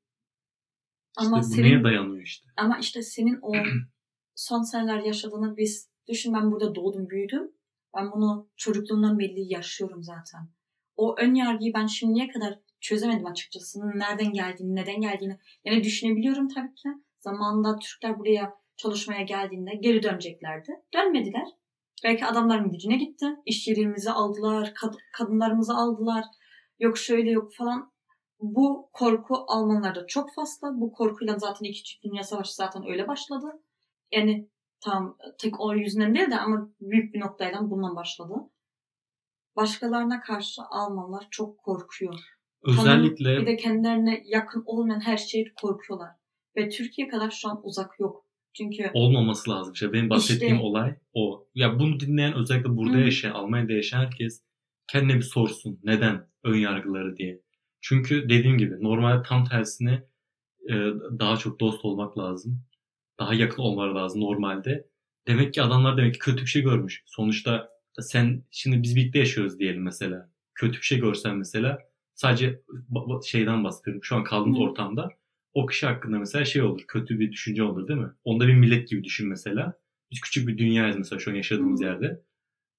Ama 1.17 1.41
işte 1.41 1.51
bu 1.51 1.55
senin 1.55 1.67
neye 1.67 1.85
dayanıyor 1.85 2.23
işte? 2.23 2.49
ama 2.57 2.79
işte 2.79 3.03
senin 3.03 3.39
o 3.43 3.53
son 4.35 4.63
seneler 4.63 4.99
yaşadığını 4.99 5.57
biz 5.57 5.91
düşün 6.09 6.35
ben 6.35 6.53
burada 6.53 6.75
doğdum 6.75 7.09
büyüdüm. 7.09 7.53
Ben 7.97 8.13
bunu 8.13 8.49
çocukluğumdan 8.57 9.19
belli 9.19 9.53
yaşıyorum 9.53 10.03
zaten. 10.03 10.49
O 10.97 11.17
ön 11.19 11.35
yargıyı 11.35 11.75
ben 11.75 11.87
şimdiye 11.87 12.29
kadar 12.29 12.59
çözemedim 12.81 13.27
açıkçası. 13.27 13.81
Nereden 13.95 14.33
geldiğini, 14.33 14.75
neden 14.75 15.01
geldiğini. 15.01 15.39
Yani 15.65 15.85
düşünebiliyorum 15.85 16.49
tabii 16.49 16.75
ki. 16.75 16.89
Zamanında 17.19 17.79
Türkler 17.79 18.19
buraya 18.19 18.55
çalışmaya 18.77 19.23
geldiğinde 19.23 19.75
geri 19.75 20.03
döneceklerdi. 20.03 20.73
Dönmediler. 20.95 21.49
Belki 22.05 22.27
adamların 22.27 22.71
gücüne 22.71 22.97
gitti. 22.97 23.27
İş 23.47 23.69
yerimizi 23.69 24.11
aldılar, 24.11 24.67
kad- 24.67 24.99
kadınlarımızı 25.13 25.75
aldılar. 25.75 26.25
Yok 26.79 26.99
şöyle 26.99 27.31
yok 27.31 27.55
falan. 27.55 27.93
Bu 28.41 28.89
korku 28.93 29.45
Almanlarda 29.47 30.07
çok 30.07 30.35
fazla. 30.35 30.81
Bu 30.81 30.93
korkuyla 30.93 31.39
zaten 31.39 31.65
İkinci 31.65 32.03
Dünya 32.03 32.23
Savaşı 32.23 32.55
zaten 32.55 32.89
öyle 32.89 33.09
başladı. 33.09 33.63
Yani 34.13 34.49
tam 34.81 35.19
tek 35.39 35.61
o 35.61 35.75
yüzünden 35.75 36.15
değil 36.15 36.31
de 36.31 36.39
ama 36.39 36.71
büyük 36.81 37.15
bir 37.15 37.21
noktayla 37.21 37.71
bundan 37.71 37.97
başladı. 37.97 38.35
Başkalarına 39.57 40.21
karşı 40.21 40.63
Almanlar 40.71 41.27
çok 41.31 41.59
korkuyor. 41.59 42.15
Özellikle 42.63 43.41
Bir 43.41 43.47
de 43.47 43.57
kendilerine 43.57 44.23
yakın 44.27 44.63
olmayan 44.67 45.01
her 45.01 45.17
şeye 45.17 45.53
korkuyorlar. 45.63 46.11
Ve 46.57 46.69
Türkiye 46.69 47.09
kadar 47.09 47.31
şu 47.31 47.49
an 47.49 47.61
uzak 47.63 48.01
yok. 48.01 48.27
Çünkü 48.57 48.91
olmaması 48.95 49.51
lazım. 49.51 49.73
İşte 49.73 49.93
benim 49.93 50.11
bahsettiğim 50.11 50.55
İşte- 50.55 50.67
olay 50.67 50.95
o. 51.15 51.49
Ya 51.55 51.79
bunu 51.79 52.01
dinleyen 52.01 52.35
özellikle 52.35 52.77
burada 52.77 52.97
Hı. 52.97 53.01
yaşayan, 53.01 53.33
Almanya'da 53.33 53.73
yaşayan 53.73 54.01
herkes 54.01 54.43
kendine 54.89 55.17
bir 55.17 55.23
sorsun. 55.23 55.81
Neden 55.85 56.27
ön 56.45 56.57
yargıları 56.57 57.17
diye. 57.17 57.43
Çünkü 57.81 58.29
dediğim 58.29 58.59
gibi 58.59 58.83
normalde 58.83 59.23
tam 59.23 59.45
tersine 59.45 59.93
e, 60.71 60.75
daha 61.19 61.37
çok 61.37 61.61
dost 61.61 61.85
olmak 61.85 62.19
lazım. 62.19 62.65
Daha 63.23 63.35
yakın 63.35 63.63
olmaları 63.63 63.95
lazım 63.95 64.21
normalde. 64.21 64.89
Demek 65.27 65.55
ki 65.55 65.63
adamlar 65.63 65.97
demek 65.97 66.15
ki 66.15 66.19
kötü 66.19 66.43
bir 66.43 66.47
şey 66.47 66.63
görmüş. 66.63 67.03
Sonuçta 67.07 67.69
sen 68.01 68.45
şimdi 68.51 68.83
biz 68.83 68.97
birlikte 68.97 69.19
yaşıyoruz 69.19 69.59
diyelim 69.59 69.83
mesela. 69.83 70.31
Kötü 70.55 70.79
bir 70.79 70.83
şey 70.83 71.01
görsen 71.01 71.37
mesela 71.37 71.79
sadece 72.15 72.63
şeyden 73.25 73.65
bahsediyorum. 73.65 74.05
Şu 74.05 74.17
an 74.17 74.25
kaldığımız 74.25 74.59
Hı. 74.59 74.63
ortamda 74.63 75.09
o 75.55 75.67
kişi 75.67 75.87
hakkında 75.87 76.19
mesela 76.19 76.45
şey 76.45 76.63
olur. 76.63 76.81
Kötü 76.89 77.21
bir 77.21 77.33
düşünce 77.33 77.63
olur 77.63 77.89
değil 77.89 78.01
mi? 78.01 78.11
Onda 78.25 78.49
bir 78.49 78.55
millet 78.55 78.89
gibi 78.89 79.05
düşün 79.05 79.29
mesela. 79.29 79.79
Biz 80.11 80.21
küçük 80.21 80.49
bir 80.49 80.59
dünyayız 80.59 80.97
mesela 80.97 81.21
şu 81.21 81.31
an 81.31 81.35
yaşadığımız 81.35 81.81
Hı. 81.81 81.85
yerde. 81.85 82.23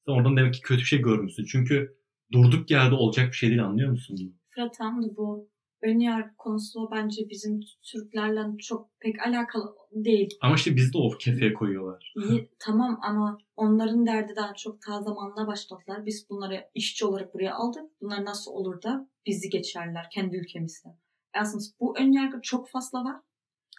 Sen 0.05 0.13
oradan 0.13 0.38
demek 0.38 0.53
ki 0.53 0.62
kötü 0.62 0.79
bir 0.79 0.85
şey 0.85 1.01
görmüşsün. 1.01 1.45
Çünkü 1.45 1.97
durduk 2.31 2.71
yerde 2.71 2.95
olacak 2.95 3.31
bir 3.31 3.38
şey 3.38 3.50
değil 3.50 3.63
anlıyor 3.63 3.91
musun? 3.91 4.35
Fırat 4.50 4.77
tam 4.77 5.03
da 5.03 5.17
bu 5.17 5.50
ön 5.83 5.99
yargı 5.99 6.35
konusu 6.37 6.89
bence 6.91 7.29
bizim 7.29 7.59
Türklerle 7.91 8.57
çok 8.57 8.89
pek 8.99 9.27
alakalı 9.27 9.75
değil. 9.91 10.29
Ama 10.41 10.55
işte 10.55 10.75
bizde 10.75 10.97
o 10.97 11.09
kefeye 11.19 11.53
koyuyorlar. 11.53 12.13
İyi, 12.29 12.49
tamam 12.59 12.99
ama 13.03 13.37
onların 13.55 14.05
derdi 14.05 14.33
daha 14.35 14.53
çok 14.53 14.81
ta 14.81 15.01
zamanla 15.01 15.47
başladılar. 15.47 16.05
Biz 16.05 16.29
bunları 16.29 16.69
işçi 16.75 17.05
olarak 17.05 17.33
buraya 17.33 17.55
aldık. 17.55 17.83
Bunlar 18.01 18.25
nasıl 18.25 18.51
olur 18.51 18.81
da 18.81 19.09
bizi 19.25 19.49
geçerler 19.49 20.07
kendi 20.11 20.37
ülkemizde. 20.37 20.89
Aslında 21.33 21.63
bu 21.79 21.97
ön 21.99 22.11
yargı 22.11 22.41
çok 22.41 22.69
fazla 22.69 23.03
var. 23.03 23.15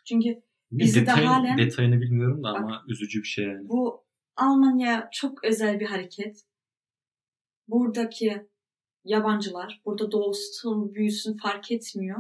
Çünkü 0.05 0.29
Bir 0.73 0.85
Bizi 0.85 0.97
de 0.97 1.01
detay, 1.01 1.25
halen- 1.25 1.59
detayını 1.59 2.01
bilmiyorum 2.01 2.39
da 2.45 2.53
Bak. 2.53 2.61
ama 2.61 2.83
üzücü 2.89 3.19
bir 3.19 3.29
şey 3.29 3.45
yani. 3.45 3.69
bu 3.69 4.05
Almanya 4.37 5.09
çok 5.13 5.45
özel 5.45 5.81
bir 5.81 5.87
hareket. 5.87 6.45
Buradaki 7.69 8.47
yabancılar, 9.05 9.83
burada 9.85 10.13
doğsun, 10.13 10.95
büyüsün 10.95 11.37
fark 11.37 11.73
etmiyor. 11.73 12.19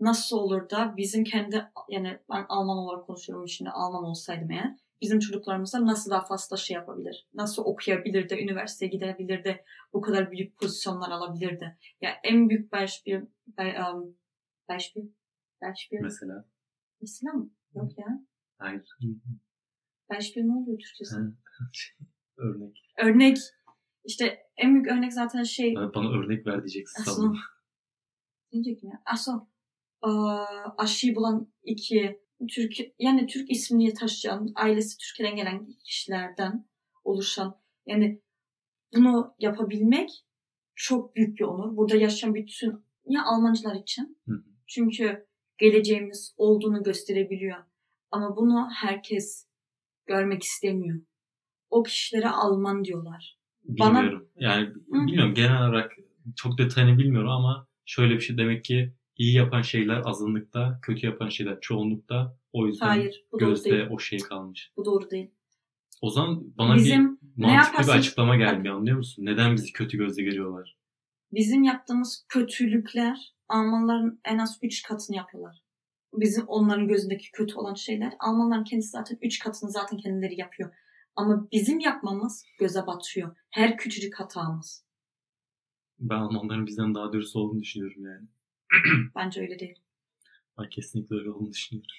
Nasıl 0.00 0.36
olur 0.36 0.70
da 0.70 0.94
bizim 0.96 1.24
kendi, 1.24 1.70
yani 1.88 2.18
ben 2.30 2.46
Alman 2.48 2.76
olarak 2.76 3.06
konuşuyorum 3.06 3.48
şimdi 3.48 3.70
Alman 3.70 4.04
olsaydım 4.04 4.50
eğer, 4.50 4.76
bizim 5.00 5.18
çocuklarımıza 5.18 5.86
nasıl 5.86 6.10
daha 6.10 6.24
fazla 6.24 6.56
şey 6.56 6.74
yapabilir? 6.74 7.28
Nasıl 7.34 7.64
okuyabilir 7.64 8.28
de, 8.28 8.42
üniversiteye 8.42 8.90
gidebilir 8.90 9.44
de, 9.44 9.64
bu 9.92 10.00
kadar 10.00 10.30
büyük 10.30 10.58
pozisyonlar 10.58 11.10
alabilir 11.10 11.60
de. 11.60 11.76
Ya 12.00 12.10
en 12.24 12.48
büyük 12.48 12.72
Beispiel, 12.72 13.26
bei, 13.46 13.74
um, 13.82 14.16
Beispiel, 14.68 15.08
Beispiel, 15.62 16.00
Mesela. 16.00 16.44
mesela 17.00 17.32
mı? 17.32 17.50
Yok 17.74 17.98
ya. 17.98 18.06
Hayır. 18.58 18.82
Beispiel 20.10 20.42
ne 20.42 20.52
oluyor 20.52 20.78
Türkçesi? 20.78 21.16
Örnek. 22.36 22.92
örnek 22.98 23.38
işte 24.06 24.38
en 24.56 24.74
büyük 24.74 24.86
örnek 24.86 25.12
zaten 25.12 25.42
şey 25.42 25.74
Bana 25.74 26.10
örnek 26.10 26.46
ver 26.46 26.58
diyeceksin 26.62 27.04
sandım. 27.04 27.32
ne 28.52 28.64
diyecektim 28.64 28.90
ya 28.90 29.02
aslında 29.06 29.46
aşıyı 30.78 31.16
bulan 31.16 31.52
iki 31.62 32.20
Türk 32.50 32.72
yani 32.98 33.26
Türk 33.26 33.50
ismini 33.50 33.94
taşıyan 33.94 34.52
ailesi 34.54 34.98
Türkiye'den 34.98 35.36
gelen 35.36 35.66
kişilerden 35.84 36.66
oluşan 37.04 37.60
yani 37.86 38.22
bunu 38.96 39.34
yapabilmek 39.38 40.10
çok 40.74 41.16
büyük 41.16 41.38
bir 41.38 41.44
onur. 41.44 41.76
Burada 41.76 41.96
yaşayan 41.96 42.34
bütün 42.34 42.84
ya 43.06 43.24
Almancılar 43.24 43.74
için 43.74 44.18
Hı 44.26 44.32
hı. 44.32 44.44
çünkü 44.66 45.26
geleceğimiz 45.58 46.34
olduğunu 46.36 46.82
gösterebiliyor. 46.82 47.64
Ama 48.10 48.36
bunu 48.36 48.68
herkes 48.74 49.46
görmek 50.06 50.42
istemiyor. 50.42 51.00
O 51.70 51.82
kişilere 51.82 52.28
Alman 52.28 52.84
diyorlar. 52.84 53.35
Bana- 53.68 53.98
Bilmiyorum. 53.98 54.28
Yani 54.36 54.68
bilmiyorum 54.74 55.34
genel 55.34 55.62
olarak 55.62 55.92
çok 56.36 56.58
detayını 56.58 56.98
bilmiyorum 56.98 57.30
ama 57.30 57.68
şöyle 57.84 58.14
bir 58.14 58.20
şey 58.20 58.38
demek 58.38 58.64
ki 58.64 58.92
iyi 59.16 59.34
yapan 59.34 59.62
şeyler 59.62 60.02
azınlıkta, 60.04 60.78
kötü 60.82 61.06
yapan 61.06 61.28
şeyler 61.28 61.60
çoğunlukta. 61.60 62.36
O 62.52 62.66
yüzden 62.66 62.86
Hayır, 62.86 63.24
bu 63.32 63.38
gözde 63.38 63.70
değil. 63.70 63.86
o 63.90 63.98
şey 63.98 64.18
kalmış. 64.18 64.72
Bu 64.76 64.84
doğru 64.84 65.10
değil. 65.10 65.30
O 66.02 66.10
zaman 66.10 66.44
bana 66.58 66.74
Bizim 66.76 67.18
bir 67.22 67.42
mantıklı 67.44 67.82
bir 67.82 67.98
açıklama 67.98 68.36
gelmiyor 68.36 68.74
anlıyor 68.74 68.96
musun? 68.96 69.26
Neden 69.26 69.54
bizi 69.54 69.72
kötü 69.72 69.98
gözle 69.98 70.22
görüyorlar? 70.22 70.76
bizim 71.32 71.62
yaptığımız 71.62 72.26
kötülükler 72.28 73.34
Almanların 73.48 74.20
en 74.24 74.38
az 74.38 74.58
3 74.62 74.82
katını 74.82 75.16
yapıyorlar. 75.16 75.62
Bizim 76.14 76.44
onların 76.46 76.88
gözündeki 76.88 77.32
kötü 77.32 77.54
olan 77.54 77.74
şeyler 77.74 78.12
Almanların 78.18 78.64
kendisi 78.64 78.88
zaten 78.88 79.18
3 79.22 79.38
katını 79.38 79.70
zaten 79.70 79.98
kendileri 79.98 80.40
yapıyor. 80.40 80.70
Ama 81.16 81.48
bizim 81.52 81.80
yapmamız 81.80 82.44
göze 82.58 82.86
batıyor. 82.86 83.36
Her 83.50 83.76
küçücük 83.76 84.20
hatamız. 84.20 84.84
Ben 85.98 86.16
Almanların 86.16 86.66
bizden 86.66 86.94
daha 86.94 87.12
dürüst 87.12 87.36
olduğunu 87.36 87.60
düşünüyorum 87.60 88.04
yani. 88.04 88.28
Bence 89.14 89.40
öyle 89.40 89.58
değil. 89.58 89.78
Ben 90.58 90.68
kesinlikle 90.68 91.16
öyle 91.16 91.30
olduğunu 91.30 91.50
düşünüyorum. 91.52 91.90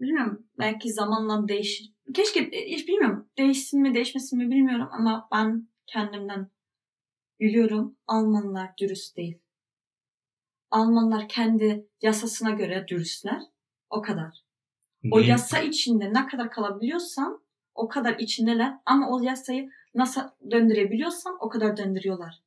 Bilmiyorum. 0.00 0.46
Belki 0.58 0.92
zamanla 0.92 1.48
değişir. 1.48 1.92
Keşke 2.14 2.40
e, 2.40 2.70
hiç 2.74 2.88
bilmiyorum. 2.88 3.28
Değişsin 3.38 3.80
mi 3.82 3.94
değişmesin 3.94 4.38
mi 4.38 4.50
bilmiyorum 4.50 4.88
ama 4.92 5.28
ben 5.32 5.68
kendimden 5.86 6.50
biliyorum 7.40 7.96
Almanlar 8.06 8.70
dürüst 8.78 9.16
değil. 9.16 9.38
Almanlar 10.70 11.28
kendi 11.28 11.86
yasasına 12.02 12.50
göre 12.50 12.86
dürüstler. 12.88 13.42
O 13.90 14.02
kadar. 14.02 14.44
O 15.10 15.20
Ne- 15.20 15.26
yasa 15.26 15.60
içinde 15.60 16.12
ne 16.14 16.26
kadar 16.26 16.50
kalabiliyorsan 16.50 17.41
o 17.74 17.88
kadar 17.88 18.16
içindeler 18.18 18.74
ama 18.86 19.10
o 19.10 19.22
yasayı 19.22 19.70
nasıl 19.94 20.20
döndürebiliyorsan 20.50 21.36
o 21.40 21.48
kadar 21.48 21.76
döndürüyorlar. 21.76 22.42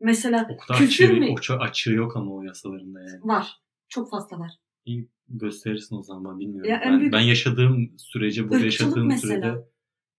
Mesela 0.00 0.46
O 0.50 0.56
kadar 0.56 0.78
Küfür 0.78 1.04
açığı, 1.04 1.14
mü? 1.20 1.34
o 1.50 1.54
açığı 1.54 1.92
yok 1.92 2.16
ama 2.16 2.34
o 2.34 2.42
yasalarında 2.42 3.00
yani. 3.00 3.20
var. 3.22 3.60
Çok 3.88 4.10
fazla 4.10 4.38
var. 4.38 4.52
İyi 4.84 5.08
gösterirsin 5.28 5.96
o 5.96 6.02
zaman 6.02 6.40
bilmiyorum. 6.40 6.70
Ya 6.70 6.76
en 6.76 6.92
ben, 6.92 7.00
büyük- 7.00 7.12
ben 7.12 7.20
yaşadığım 7.20 7.94
sürece, 7.98 8.48
burada 8.50 8.64
yaşadığım 8.64 9.06
mesela. 9.06 9.32
sürede 9.34 9.68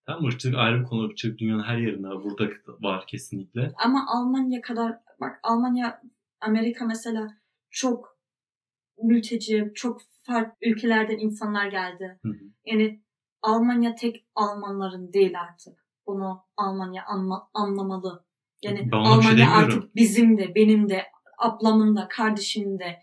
tam 0.05 0.25
ırkçılık 0.25 0.55
ayrı 0.57 0.79
bir 0.79 0.85
konu. 0.85 1.07
Irkçılık 1.09 1.37
dünyanın 1.39 1.63
her 1.63 1.77
yerinde. 1.77 2.07
Burada 2.07 2.49
var 2.67 3.03
kesinlikle. 3.07 3.71
Ama 3.77 4.05
Almanya 4.07 4.61
kadar 4.61 4.97
bak 5.21 5.39
Almanya, 5.43 6.01
Amerika 6.41 6.85
mesela 6.85 7.27
çok 7.69 8.19
mülteci, 9.03 9.71
çok 9.75 10.01
farklı 10.21 10.67
ülkelerden 10.67 11.17
insanlar 11.17 11.67
geldi. 11.67 12.19
Hı 12.21 12.29
hı. 12.29 12.35
Yani 12.65 13.01
Almanya 13.45 13.95
tek 13.95 14.25
Almanların 14.35 15.13
değil 15.13 15.33
artık. 15.41 15.85
Bunu 16.07 16.39
Almanya 16.57 17.03
anla- 17.05 17.47
anlamalı. 17.53 18.23
Yani 18.63 18.79
Ben 18.91 19.03
şey 19.03 19.11
Almanya 19.13 19.31
demiyorum. 19.31 19.53
artık 19.53 19.95
bizim 19.95 20.37
de, 20.37 20.55
benim 20.55 20.89
de, 20.89 21.03
ablamın 21.37 21.95
da, 21.95 22.07
kardeşimin 22.07 22.79
de. 22.79 22.99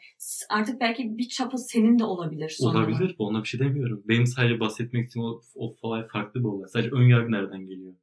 Artık 0.50 0.80
belki 0.80 1.18
bir 1.18 1.28
çapı 1.28 1.58
senin 1.58 1.98
de 1.98 2.04
olabilir 2.04 2.48
sonra. 2.48 2.78
Olabilir. 2.78 3.14
Ona 3.18 3.42
bir 3.42 3.48
şey 3.48 3.60
demiyorum. 3.60 4.02
Benim 4.08 4.26
sadece 4.26 4.60
bahsetmek 4.60 5.08
için 5.08 5.20
o, 5.20 5.40
o 5.54 5.76
olay 5.82 6.06
farklı 6.08 6.40
bir 6.40 6.44
olay. 6.48 6.68
Sadece 6.68 6.90
ön 6.90 7.08
yargı 7.08 7.32
nereden 7.32 7.66
geliyor? 7.66 7.94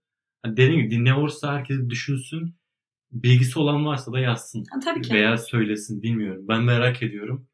Hani 0.44 0.58
dediğim 0.58 0.82
gibi 0.82 0.92
dinle 0.92 1.14
olursa 1.14 1.54
herkes 1.54 1.90
düşünsün. 1.90 2.56
Bilgisi 3.12 3.60
olan 3.60 3.86
varsa 3.86 4.12
da 4.12 4.20
yazsın. 4.20 4.64
Ha, 4.72 4.80
tabii 4.80 5.02
ki. 5.02 5.14
Veya 5.14 5.38
söylesin 5.38 6.02
bilmiyorum. 6.02 6.46
Ben 6.48 6.64
merak 6.64 7.04
ediyorum. 7.04 7.48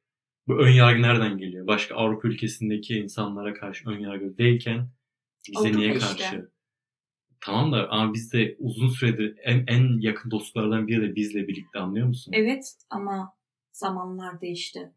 Bu 0.48 0.58
ön 0.60 0.72
yargı 0.72 1.02
nereden 1.02 1.38
geliyor? 1.38 1.68
Başka 1.68 1.96
Avrupa 1.96 2.28
ülkesindeki 2.28 3.00
insanlara 3.00 3.54
karşı 3.54 3.90
ön 3.90 4.00
yargı 4.00 4.38
değilken 4.38 4.90
bize 5.48 5.60
Avrupa 5.60 5.78
niye 5.78 5.94
işte. 5.96 6.08
karşı? 6.08 6.50
Tamam 7.42 7.72
da 7.72 7.90
ama 7.90 8.14
biz 8.14 8.34
de 8.34 8.56
uzun 8.60 8.90
süredir 8.90 9.38
en, 9.44 9.64
en 9.68 10.00
yakın 10.00 10.32
dostluklardan 10.32 10.88
biri 10.88 11.02
de 11.02 11.16
bizle 11.16 11.48
birlikte 11.48 11.80
anlıyor 11.80 12.08
musun? 12.08 12.32
Evet 12.36 12.76
ama 12.90 13.34
zamanlar 13.72 14.42
değişti. 14.42 14.92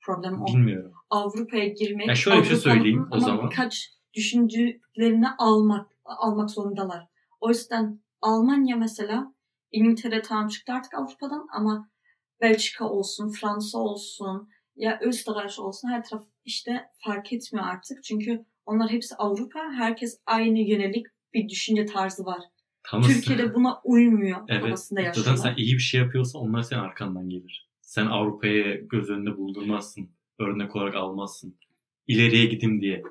Problem 0.00 0.42
o. 0.42 0.46
Bilmiyorum. 0.46 0.92
Avrupa'ya 1.10 1.68
girmek, 1.68 2.08
Ya 2.08 2.14
şöyle 2.14 2.38
bir 2.38 2.44
şey 2.44 2.52
Avrupa'nın 2.56 2.74
söyleyeyim 2.74 3.02
o 3.02 3.14
ama 3.14 3.20
zaman. 3.20 3.50
birkaç 3.50 3.90
düşüncelerini 4.14 5.28
almak 5.38 5.90
almak 6.04 6.50
zorundalar. 6.50 7.06
O 7.40 7.48
yüzden 7.48 8.00
Almanya 8.20 8.76
mesela 8.76 9.34
İngiltere 9.72 10.22
tamam 10.22 10.48
çıktı 10.48 10.72
artık 10.72 10.94
Avrupa'dan 10.94 11.46
ama 11.52 11.90
Belçika 12.40 12.88
olsun, 12.88 13.30
Fransa 13.30 13.78
olsun 13.78 14.48
ya 14.76 14.98
Österreich 15.02 15.58
olsun 15.58 15.88
her 15.88 16.04
taraf 16.04 16.24
işte 16.44 16.84
fark 17.04 17.32
etmiyor 17.32 17.66
artık. 17.66 18.04
Çünkü 18.04 18.44
onlar 18.66 18.90
hepsi 18.90 19.14
Avrupa. 19.16 19.60
Herkes 19.76 20.20
aynı 20.26 20.58
yönelik 20.58 21.06
bir 21.34 21.48
düşünce 21.48 21.86
tarzı 21.86 22.24
var. 22.24 22.40
Tamam. 22.90 23.06
Türkiye'de 23.08 23.54
buna 23.54 23.80
uymuyor 23.84 24.40
Evet. 24.48 24.62
kafasında 24.62 25.00
Zaten 25.00 25.08
yaşıyorlar. 25.08 25.36
sen 25.36 25.54
iyi 25.56 25.74
bir 25.74 25.78
şey 25.82 26.00
yapıyorsan 26.00 26.42
onlar 26.42 26.62
senin 26.62 26.80
arkandan 26.80 27.28
gelir. 27.28 27.68
Sen 27.80 28.06
Avrupa'ya 28.06 28.74
göz 28.76 29.10
önünde 29.10 29.36
bulundurmazsın. 29.36 30.10
Örnek 30.38 30.76
olarak 30.76 30.94
almazsın. 30.94 31.58
İleriye 32.06 32.46
gideyim 32.46 32.80
diye. 32.80 33.02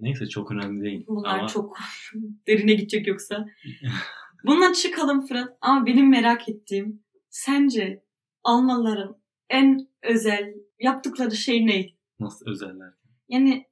Neyse 0.00 0.28
çok 0.28 0.50
önemli 0.52 0.84
değil. 0.84 1.04
Bunlar 1.08 1.38
Ama 1.38 1.48
çok 1.48 1.76
derine 2.46 2.74
gidecek 2.74 3.06
yoksa. 3.06 3.46
Bundan 4.46 4.72
çıkalım 4.72 5.26
Fırat. 5.26 5.56
Ama 5.60 5.86
benim 5.86 6.10
merak 6.10 6.48
ettiğim 6.48 7.02
sence 7.30 8.02
Almanların 8.46 9.16
en 9.50 9.88
özel 10.02 10.54
yaptıkları 10.80 11.36
şey 11.36 11.66
ne? 11.66 11.86
nasıl 12.20 12.50
özeller? 12.50 12.92
Yani 13.28 13.66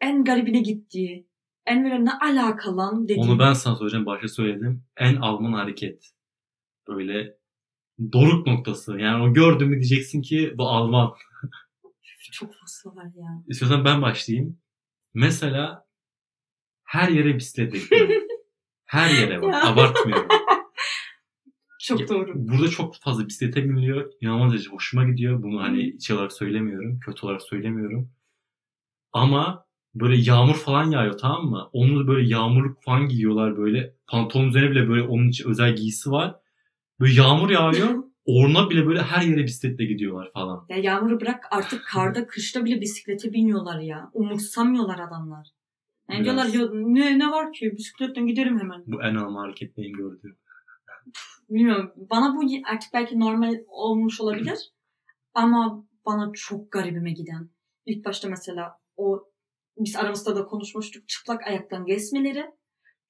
en 0.00 0.24
garibine 0.24 0.60
gittiği, 0.60 1.28
en 1.66 1.84
böyle 1.84 2.04
ne 2.04 2.12
alakalan 2.12 3.04
dediğin. 3.08 3.28
Onu 3.28 3.38
ben 3.38 3.52
sana 3.52 3.76
söyleyeceğim. 3.76 4.06
Başta 4.06 4.28
söyledim. 4.28 4.84
En 4.96 5.16
Alman 5.16 5.52
hareket. 5.52 6.12
Böyle 6.88 7.36
doruk 8.12 8.46
noktası. 8.46 8.98
Yani 8.98 9.22
o 9.22 9.32
gördün 9.32 9.68
mü 9.68 9.74
diyeceksin 9.74 10.22
ki 10.22 10.54
bu 10.58 10.68
Alman. 10.68 11.12
Çok 12.32 12.50
fazla 12.54 12.96
var 13.00 13.10
ya. 13.16 13.42
İstiyorsan 13.48 13.84
ben 13.84 14.02
başlayayım. 14.02 14.58
Mesela 15.14 15.86
her 16.84 17.08
yere 17.08 17.36
bisiklet 17.36 17.74
ekliyor. 17.74 18.08
her 18.84 19.10
yere 19.10 19.42
bak. 19.42 19.64
Abartmıyorum. 19.64 20.28
Çok 21.82 22.00
Ya, 22.00 22.08
doğru. 22.08 22.32
Burada 22.34 22.68
çok 22.68 22.96
fazla 22.96 23.28
bisiklete 23.28 23.64
biniliyor. 23.64 24.12
İnanılmaz 24.20 24.52
derece 24.52 24.70
hoşuma 24.70 25.04
gidiyor. 25.04 25.42
Bunu 25.42 25.62
hani 25.62 26.02
şey 26.02 26.16
olarak 26.16 26.32
söylemiyorum. 26.32 27.00
Kötü 27.00 27.26
olarak 27.26 27.42
söylemiyorum. 27.42 28.10
Ama 29.12 29.66
böyle 29.94 30.16
yağmur 30.16 30.54
falan 30.54 30.90
yağıyor 30.90 31.18
tamam 31.18 31.44
mı? 31.44 31.68
Onu 31.72 32.06
böyle 32.06 32.28
yağmurluk 32.28 32.82
falan 32.82 33.08
giyiyorlar 33.08 33.56
böyle. 33.56 33.94
Pantolon 34.06 34.48
üzerine 34.48 34.70
bile 34.70 34.88
böyle 34.88 35.02
onun 35.02 35.28
için 35.28 35.48
özel 35.48 35.76
giysi 35.76 36.10
var. 36.10 36.34
Böyle 37.00 37.12
yağmur 37.12 37.50
yağıyor. 37.50 38.04
Oruna 38.24 38.70
bile 38.70 38.86
böyle 38.86 39.02
her 39.02 39.22
yere 39.22 39.44
bisikletle 39.44 39.84
gidiyorlar 39.84 40.30
falan. 40.32 40.66
Ya 40.68 40.76
yağmuru 40.76 41.20
bırak 41.20 41.44
artık 41.50 41.84
karda 41.92 42.26
kışta 42.26 42.64
bile 42.64 42.80
bisiklete 42.80 43.32
biniyorlar 43.32 43.80
ya. 43.80 44.10
Umursamıyorlar 44.12 44.98
adamlar. 44.98 45.48
Yani 46.10 46.24
Biraz. 46.24 46.52
diyorlar 46.52 46.76
ya 46.76 46.80
ne, 46.86 47.18
ne 47.18 47.30
var 47.30 47.52
ki 47.52 47.72
bisikletten 47.76 48.26
giderim 48.26 48.60
hemen. 48.60 48.82
Bu 48.86 49.02
en 49.02 49.14
Alman 49.14 49.42
hareket 49.44 49.76
benim 49.76 49.92
gördüğüm. 49.92 50.36
Bilmiyorum. 51.50 51.92
Bana 51.96 52.36
bu 52.36 52.42
artık 52.64 52.92
belki 52.94 53.20
normal 53.20 53.54
olmuş 53.66 54.20
olabilir. 54.20 54.58
Ama 55.34 55.86
bana 56.06 56.30
çok 56.34 56.72
garibime 56.72 57.12
giden. 57.12 57.50
İlk 57.86 58.04
başta 58.04 58.28
mesela 58.28 58.78
o 58.96 59.28
biz 59.78 59.96
aramızda 59.96 60.36
da 60.36 60.44
konuşmuştuk. 60.44 61.08
Çıplak 61.08 61.46
ayaktan 61.46 61.84
gezmeleri 61.84 62.44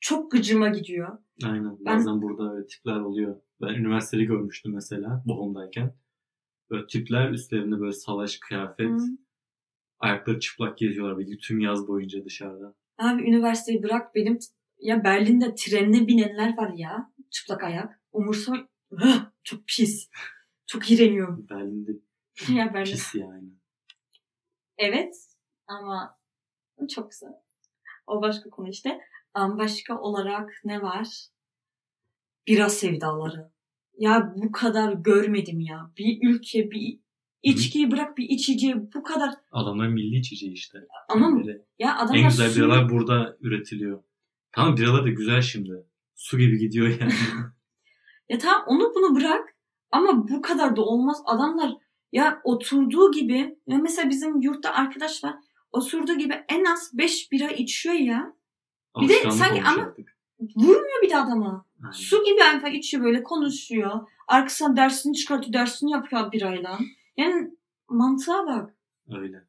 çok 0.01 0.31
gıcıma 0.33 0.69
gidiyor. 0.69 1.19
Aynen. 1.45 1.77
Ben- 1.81 1.95
Bazen 1.97 2.23
burada 2.23 2.55
öyle 2.55 2.67
tipler 2.67 3.01
oluyor. 3.01 3.41
Ben 3.61 3.75
üniversitede 3.75 4.25
görmüştüm 4.25 4.75
mesela 4.75 5.23
Bochum'dayken. 5.27 5.95
Böyle 6.71 6.87
tipler 6.87 7.31
üstlerinde 7.31 7.81
böyle 7.81 7.93
salaş 7.93 8.39
kıyafet, 8.39 8.91
Hı. 8.91 9.07
ayakları 9.99 10.41
çıplak 10.41 10.79
geziyorlar 10.79 11.17
böyle 11.17 11.39
tüm 11.39 11.61
yaz 11.61 11.89
boyunca 11.89 12.25
dışarıda. 12.25 12.75
Abi 12.99 13.23
üniversiteyi 13.23 13.83
bırak 13.83 14.15
benim 14.15 14.39
ya 14.81 15.05
Berlin'de 15.05 15.55
trenine 15.55 16.07
binenler 16.07 16.57
var 16.57 16.73
ya 16.77 17.12
çıplak 17.33 17.65
ayak. 17.65 18.01
Umursam 18.13 18.69
Hıh, 18.93 19.25
çok 19.45 19.67
pis. 19.67 20.11
Çok 20.67 20.91
iğreniyorum. 20.91 21.47
Berlin'de 21.51 21.91
ya 22.53 22.75
Berlin. 22.75 22.93
pis 22.93 23.15
yani. 23.15 23.49
Evet 24.79 25.15
ama 25.67 26.19
çok 26.95 27.11
güzel. 27.11 27.31
O 28.07 28.23
başka 28.23 28.51
konu 28.51 28.69
işte. 28.69 29.01
Başka 29.37 29.99
olarak 30.01 30.51
ne 30.65 30.83
var? 30.83 31.09
Bira 32.47 32.69
sevdaları. 32.69 33.53
Ya 33.99 34.33
bu 34.37 34.53
kadar 34.53 34.93
görmedim 34.93 35.61
ya. 35.61 35.93
Bir 35.99 36.29
ülke 36.31 36.71
bir 36.71 37.01
içkiyi 37.43 37.91
bırak 37.91 38.19
bir 38.19 38.29
içeceği 38.29 38.75
bu 38.95 39.03
kadar 39.03 39.35
Adamların 39.51 39.93
milli 39.93 40.17
içeceği 40.19 40.53
işte. 40.53 40.79
ama 41.09 41.43
ya 41.79 41.97
adamlar 41.99 42.19
en 42.19 42.29
güzel 42.29 42.51
su- 42.51 42.57
biralar 42.61 42.89
burada 42.91 43.37
üretiliyor. 43.41 44.03
Tamam 44.53 44.77
biralar 44.77 45.05
da 45.05 45.09
güzel 45.09 45.41
şimdi. 45.43 45.87
Su 46.15 46.39
gibi 46.39 46.59
gidiyor 46.59 46.89
yani. 47.01 47.13
Ya 48.29 48.39
tamam 48.39 48.65
onu 48.67 48.93
bunu 48.95 49.17
bırak 49.17 49.57
ama 49.91 50.29
bu 50.29 50.43
kadar 50.43 50.77
da 50.77 50.83
olmaz. 50.83 51.23
Adamlar 51.27 51.73
ya 52.13 52.41
oturduğu 52.45 53.13
gibi 53.13 53.59
ya 53.67 53.79
mesela 53.79 54.11
bizim 54.11 54.41
yurtta 54.41 54.73
arkadaş 54.73 55.25
var. 55.25 55.35
Oturduğu 55.73 56.15
gibi 56.19 56.45
en 56.49 56.65
az 56.65 56.91
5 56.95 57.33
bira 57.33 57.49
içiyor 57.49 57.95
ya. 57.95 58.37
Bir 59.01 59.09
de 59.09 59.31
sanki 59.31 59.63
ama-. 59.63 59.95
Vurmuyor 60.57 61.03
bir 61.03 61.11
de 61.11 61.17
adama. 61.17 61.67
Aynen. 61.83 61.93
Su 61.93 62.25
gibi 62.25 62.45
alfa 62.45 62.69
içiyor 62.69 63.05
böyle 63.05 63.23
konuşuyor. 63.23 64.01
Arkasından 64.29 64.77
dersini 64.77 65.15
çıkartıyor 65.15 65.53
dersini 65.53 65.91
yapıyor 65.91 66.33
birayla. 66.33 66.79
Yani 67.17 67.51
mantığa 67.89 68.47
bak. 68.47 68.75
Öyle. 69.11 69.45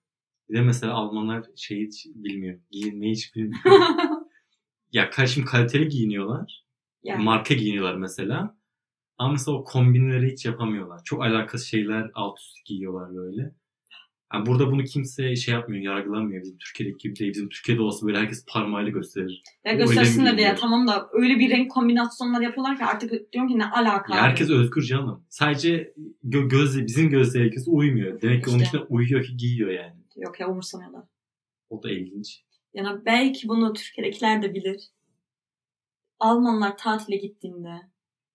Bir 0.50 0.58
de 0.58 0.62
mesela 0.62 0.94
Almanlar 0.94 1.46
şeyi 1.56 1.88
hiç 1.88 2.06
bilmiyor. 2.16 2.60
Giyinmeyi 2.72 3.12
hiç 3.12 3.36
bilmiyor. 3.36 3.64
ya 4.94 5.10
ka- 5.10 5.28
şimdi 5.28 5.48
kaliteli 5.48 5.88
giyiniyorlar. 5.88 6.64
yani, 7.04 7.24
Marka 7.24 7.54
giyiniyorlar 7.54 7.96
mesela. 7.96 8.58
Ama 9.18 9.32
mesela 9.32 9.58
o 9.58 9.64
kombinleri 9.64 10.32
hiç 10.32 10.46
yapamıyorlar. 10.46 11.02
Çok 11.04 11.24
alakasız 11.24 11.68
şeyler 11.68 12.12
alt 12.14 12.40
üst 12.40 12.66
giyiyorlar 12.66 13.16
böyle. 13.16 13.52
Yani 14.34 14.46
burada 14.46 14.72
bunu 14.72 14.84
kimse 14.84 15.36
şey 15.36 15.54
yapmıyor, 15.54 15.84
yargılamıyor. 15.84 16.44
Bizim 16.44 16.58
Türkiye'deki 16.58 16.98
gibi 16.98 17.20
değil. 17.20 17.34
Bizim 17.34 17.50
Türkiye'de 17.50 17.82
olsa 17.82 18.08
böyle 18.08 18.18
herkes 18.18 18.46
parmağıyla 18.46 18.92
gösterir. 18.92 19.44
ya 19.66 19.74
göstersinler 19.74 20.34
giyiniyor. 20.34 20.58
tamam 20.58 20.88
da 20.88 21.10
öyle 21.14 21.40
bir 21.40 21.50
renk 21.50 21.72
kombinasyonlar 21.72 22.42
yapıyorlar 22.42 22.78
ki 22.78 22.84
artık 22.86 23.34
diyorum 23.34 23.52
ki 23.52 23.60
ne 23.60 23.66
alaka. 23.66 24.16
Ya 24.16 24.22
herkes 24.22 24.50
özgür 24.50 24.82
canım. 24.82 25.26
Sadece 25.30 25.94
gö- 26.26 26.50
gözle, 26.50 26.86
bizim 26.88 27.10
gözle 27.10 27.40
herkes 27.44 27.64
uymuyor. 27.68 28.22
Demek 28.22 28.44
ki 28.44 28.50
onun 28.50 28.60
İşte. 28.60 28.78
içine 28.78 28.88
uyuyor 28.90 29.24
ki 29.24 29.38
giyiyor 29.38 29.70
yani. 29.70 29.96
Yok 30.16 30.40
ya 30.40 30.48
umursamıyorlar. 30.50 31.04
O 31.70 31.84
da 31.84 31.92
ilginç. 31.92 32.44
Yani 32.74 33.06
belki 33.06 33.48
bunu 33.48 33.74
Türkiye'dekiler 33.74 34.42
de 34.42 34.54
bilir. 34.54 34.90
Almanlar 36.20 36.78
tatile 36.78 37.18
gittiğinde 37.18 37.82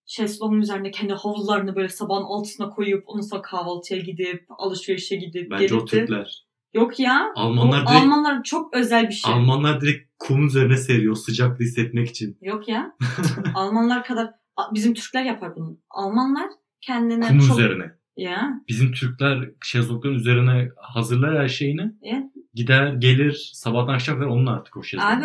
şezlongun 0.06 0.60
üzerinde 0.60 0.90
kendi 0.90 1.12
havuzlarını 1.12 1.76
böyle 1.76 1.88
sabahın 1.88 2.24
altısına 2.24 2.70
koyup 2.70 3.04
ondan 3.06 3.22
sonra 3.22 3.42
kahvaltıya 3.42 4.00
gidip 4.00 4.46
alışverişe 4.48 5.16
gidip 5.16 5.50
Bence 5.50 5.64
o 5.64 5.68
gelip 5.68 5.92
de- 5.92 5.98
Türkler. 6.00 6.48
Yok 6.74 7.00
ya. 7.00 7.32
Almanlar 7.36 7.82
o 7.82 7.86
direkt, 7.86 8.02
Almanlar 8.02 8.42
çok 8.42 8.74
özel 8.74 9.08
bir 9.08 9.14
şey. 9.14 9.32
Almanlar 9.32 9.80
direkt 9.80 10.10
kum 10.18 10.46
üzerine 10.46 10.76
seriyor 10.76 11.14
sıcaklığı 11.14 11.64
hissetmek 11.64 12.08
için. 12.08 12.38
Yok 12.40 12.68
ya. 12.68 12.96
Almanlar 13.54 14.04
kadar 14.04 14.34
Bizim 14.74 14.94
Türkler 14.94 15.24
yapar 15.24 15.56
bunu. 15.56 15.78
Almanlar 15.90 16.50
kendine 16.80 17.28
Kum 17.28 17.38
çok... 17.38 17.58
üzerine. 17.58 17.92
Ya. 18.18 18.60
Bizim 18.68 18.92
Türkler 18.92 19.50
şezlongların 19.62 20.14
üzerine 20.14 20.68
hazırlar 20.76 21.38
her 21.42 21.48
şeyini. 21.48 21.92
Evet. 22.02 22.24
Gider 22.54 22.92
gelir 22.92 23.50
sabahtan 23.54 23.94
akşam 23.94 24.16
kadar 24.16 24.26
onunla 24.26 24.52
artık 24.52 24.76
o 24.76 24.82
şezlong. 24.82 25.24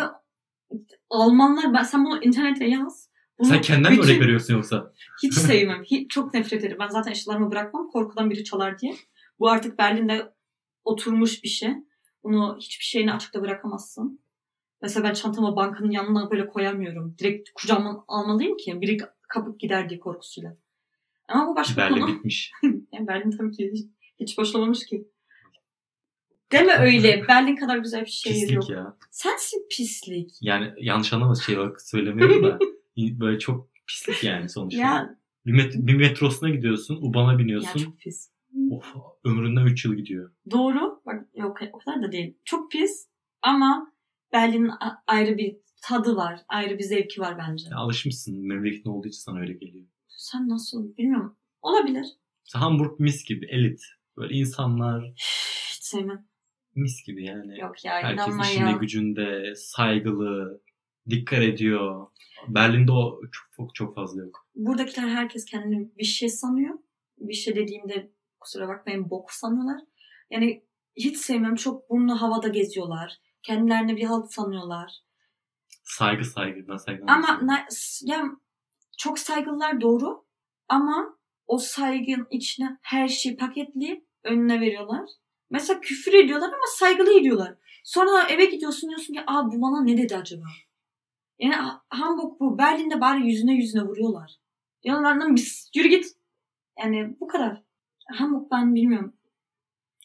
Almanlar 1.10 1.72
ben 1.74 1.82
sen 1.82 2.04
bunu 2.04 2.22
internete 2.22 2.64
yaz. 2.64 3.08
Bunu 3.38 3.48
Sen 3.48 3.60
kendinden 3.60 3.92
mi 3.92 3.98
bütün- 3.98 4.10
örnek 4.10 4.22
veriyorsun 4.22 4.54
yoksa? 4.54 4.92
Hiç 5.22 5.34
sevmem. 5.38 5.82
Hiç, 5.82 6.10
çok 6.10 6.34
nefret 6.34 6.60
ederim. 6.60 6.76
Ben 6.80 6.88
zaten 6.88 7.12
eşyalarımı 7.12 7.50
bırakmam. 7.50 7.88
Korkudan 7.90 8.30
biri 8.30 8.44
çalar 8.44 8.78
diye. 8.78 8.94
Bu 9.38 9.50
artık 9.50 9.78
Berlin'de 9.78 10.32
oturmuş 10.84 11.42
bir 11.44 11.48
şey. 11.48 11.70
Bunu 12.24 12.56
hiçbir 12.60 12.84
şeyini 12.84 13.12
açıkta 13.12 13.42
bırakamazsın. 13.42 14.20
Mesela 14.82 15.08
ben 15.08 15.14
çantamı 15.14 15.56
bankanın 15.56 15.90
yanına 15.90 16.30
böyle 16.30 16.46
koyamıyorum. 16.46 17.16
Direkt 17.18 17.50
kucağıma 17.54 18.04
almalıyım 18.08 18.56
ki 18.56 18.80
biri 18.80 18.96
kapıp 19.28 19.60
gider 19.60 19.88
diye 19.88 20.00
korkusuyla. 20.00 20.56
Ama 21.28 21.46
bu 21.48 21.56
başka 21.56 21.76
Berlin 21.82 22.00
konu. 22.00 22.14
bitmiş. 22.16 22.52
Yani 22.92 23.06
Berlin 23.06 23.30
tabii 23.30 23.50
ki 23.56 23.70
hiç, 23.74 23.86
hiç 24.20 24.38
boşlamamış 24.38 24.86
ki. 24.86 25.08
Deme 26.52 26.78
öyle. 26.78 27.28
Berlin 27.28 27.56
kadar 27.56 27.78
güzel 27.78 28.00
bir 28.00 28.10
şehir 28.10 28.34
Pislik 28.34 28.54
yok. 28.54 28.70
ya. 28.70 28.96
Sensin 29.10 29.66
pislik. 29.70 30.30
Yani 30.40 30.72
yanlış 30.80 31.12
anlama 31.12 31.34
şey 31.34 31.58
olarak 31.58 31.82
söylemiyorum 31.82 32.44
da. 32.44 32.58
böyle 32.96 33.38
çok 33.38 33.68
pislik 33.86 34.24
yani 34.24 34.48
sonuçta. 34.48 34.80
Ya, 34.80 35.18
Bir, 35.46 35.52
met- 35.52 35.86
bir 35.86 35.94
metrosuna 35.96 36.50
gidiyorsun. 36.50 36.96
Uban'a 37.02 37.32
ya 37.32 37.38
biniyorsun. 37.38 37.80
çok 37.80 37.98
pis. 37.98 38.30
Of 38.70 38.94
ömründen 39.24 39.66
3 39.66 39.84
yıl 39.84 39.94
gidiyor. 39.94 40.32
Doğru. 40.50 41.02
Bak 41.06 41.24
yok 41.34 41.58
o 41.72 41.78
kadar 41.78 42.02
da 42.02 42.12
değil. 42.12 42.38
Çok 42.44 42.70
pis 42.70 43.08
ama 43.42 43.92
Berlin'in 44.32 44.70
ayrı 45.06 45.38
bir 45.38 45.56
tadı 45.82 46.16
var. 46.16 46.40
Ayrı 46.48 46.78
bir 46.78 46.84
zevki 46.84 47.20
var 47.20 47.38
bence. 47.38 47.68
Ya 47.70 47.76
alışmışsın. 47.76 48.46
Memleketin 48.46 48.90
olduğu 48.90 49.08
için 49.08 49.20
sana 49.20 49.40
öyle 49.40 49.52
geliyor. 49.52 49.84
Sen 50.16 50.48
nasıl 50.48 50.96
bilmiyorum. 50.96 51.36
Olabilir. 51.62 52.06
Mesela 52.46 52.64
Hamburg 52.64 53.00
mis 53.00 53.24
gibi. 53.24 53.46
Elit. 53.46 53.80
Böyle 54.16 54.34
insanlar 54.34 55.12
Hiç 55.16 55.78
sevmem. 55.82 56.26
mis 56.74 57.04
gibi 57.06 57.24
yani. 57.24 57.60
Yok 57.60 57.84
ya 57.84 57.92
Herkes 57.92 58.34
işinde 58.50 58.70
ya. 58.70 58.76
gücünde 58.76 59.54
saygılı, 59.56 60.60
dikkat 61.10 61.42
ediyor. 61.42 62.06
Berlin'de 62.48 62.92
o 62.92 63.20
çok 63.32 63.52
çok, 63.56 63.74
çok 63.74 63.94
fazla 63.94 64.22
yok. 64.22 64.46
Buradakiler 64.54 65.08
herkes 65.08 65.44
kendini 65.44 65.90
bir 65.98 66.04
şey 66.04 66.28
sanıyor. 66.28 66.78
Bir 67.18 67.34
şey 67.34 67.56
dediğimde 67.56 68.10
kusura 68.40 68.68
bakmayın 68.68 69.10
bok 69.10 69.32
sanıyorlar. 69.32 69.80
Yani 70.30 70.64
hiç 70.96 71.16
sevmem. 71.16 71.54
Çok 71.54 71.90
burnu 71.90 72.22
havada 72.22 72.48
geziyorlar. 72.48 73.18
Kendilerine 73.42 73.96
bir 73.96 74.04
halt 74.04 74.32
sanıyorlar. 74.32 74.92
Saygı 75.84 76.24
saygı. 76.24 76.68
Ben 76.68 76.76
saygı 76.76 77.04
Ama 77.08 77.46
na- 77.46 77.66
ya 78.02 78.24
çok 78.98 79.18
saygılılar 79.18 79.80
doğru 79.80 80.24
ama 80.68 81.18
o 81.46 81.58
saygın 81.58 82.26
içine 82.30 82.78
her 82.82 83.08
şeyi 83.08 83.36
paketleyip 83.36 84.06
önüne 84.24 84.60
veriyorlar. 84.60 85.08
Mesela 85.50 85.80
küfür 85.80 86.12
ediyorlar 86.12 86.48
ama 86.48 86.64
saygılı 86.76 87.20
ediyorlar. 87.20 87.54
Sonra 87.84 88.28
eve 88.28 88.44
gidiyorsun 88.44 88.88
diyorsun 88.90 89.14
ki 89.14 89.20
aa 89.26 89.46
bu 89.46 89.62
bana 89.62 89.82
ne 89.84 89.98
dedi 89.98 90.16
acaba? 90.16 90.44
Yani 91.38 91.54
Ha- 91.54 91.82
Hamburg 91.88 92.40
bu. 92.40 92.58
Berlin'de 92.58 93.00
bari 93.00 93.26
yüzüne 93.26 93.54
yüzüne 93.54 93.82
vuruyorlar. 93.82 94.36
Lan 94.86 95.36
biz 95.36 95.70
yürü 95.74 95.88
git. 95.88 96.06
Yani 96.78 97.16
bu 97.20 97.26
kadar. 97.26 97.62
Hamburg 98.12 98.50
ben 98.50 98.74
bilmiyorum. 98.74 99.16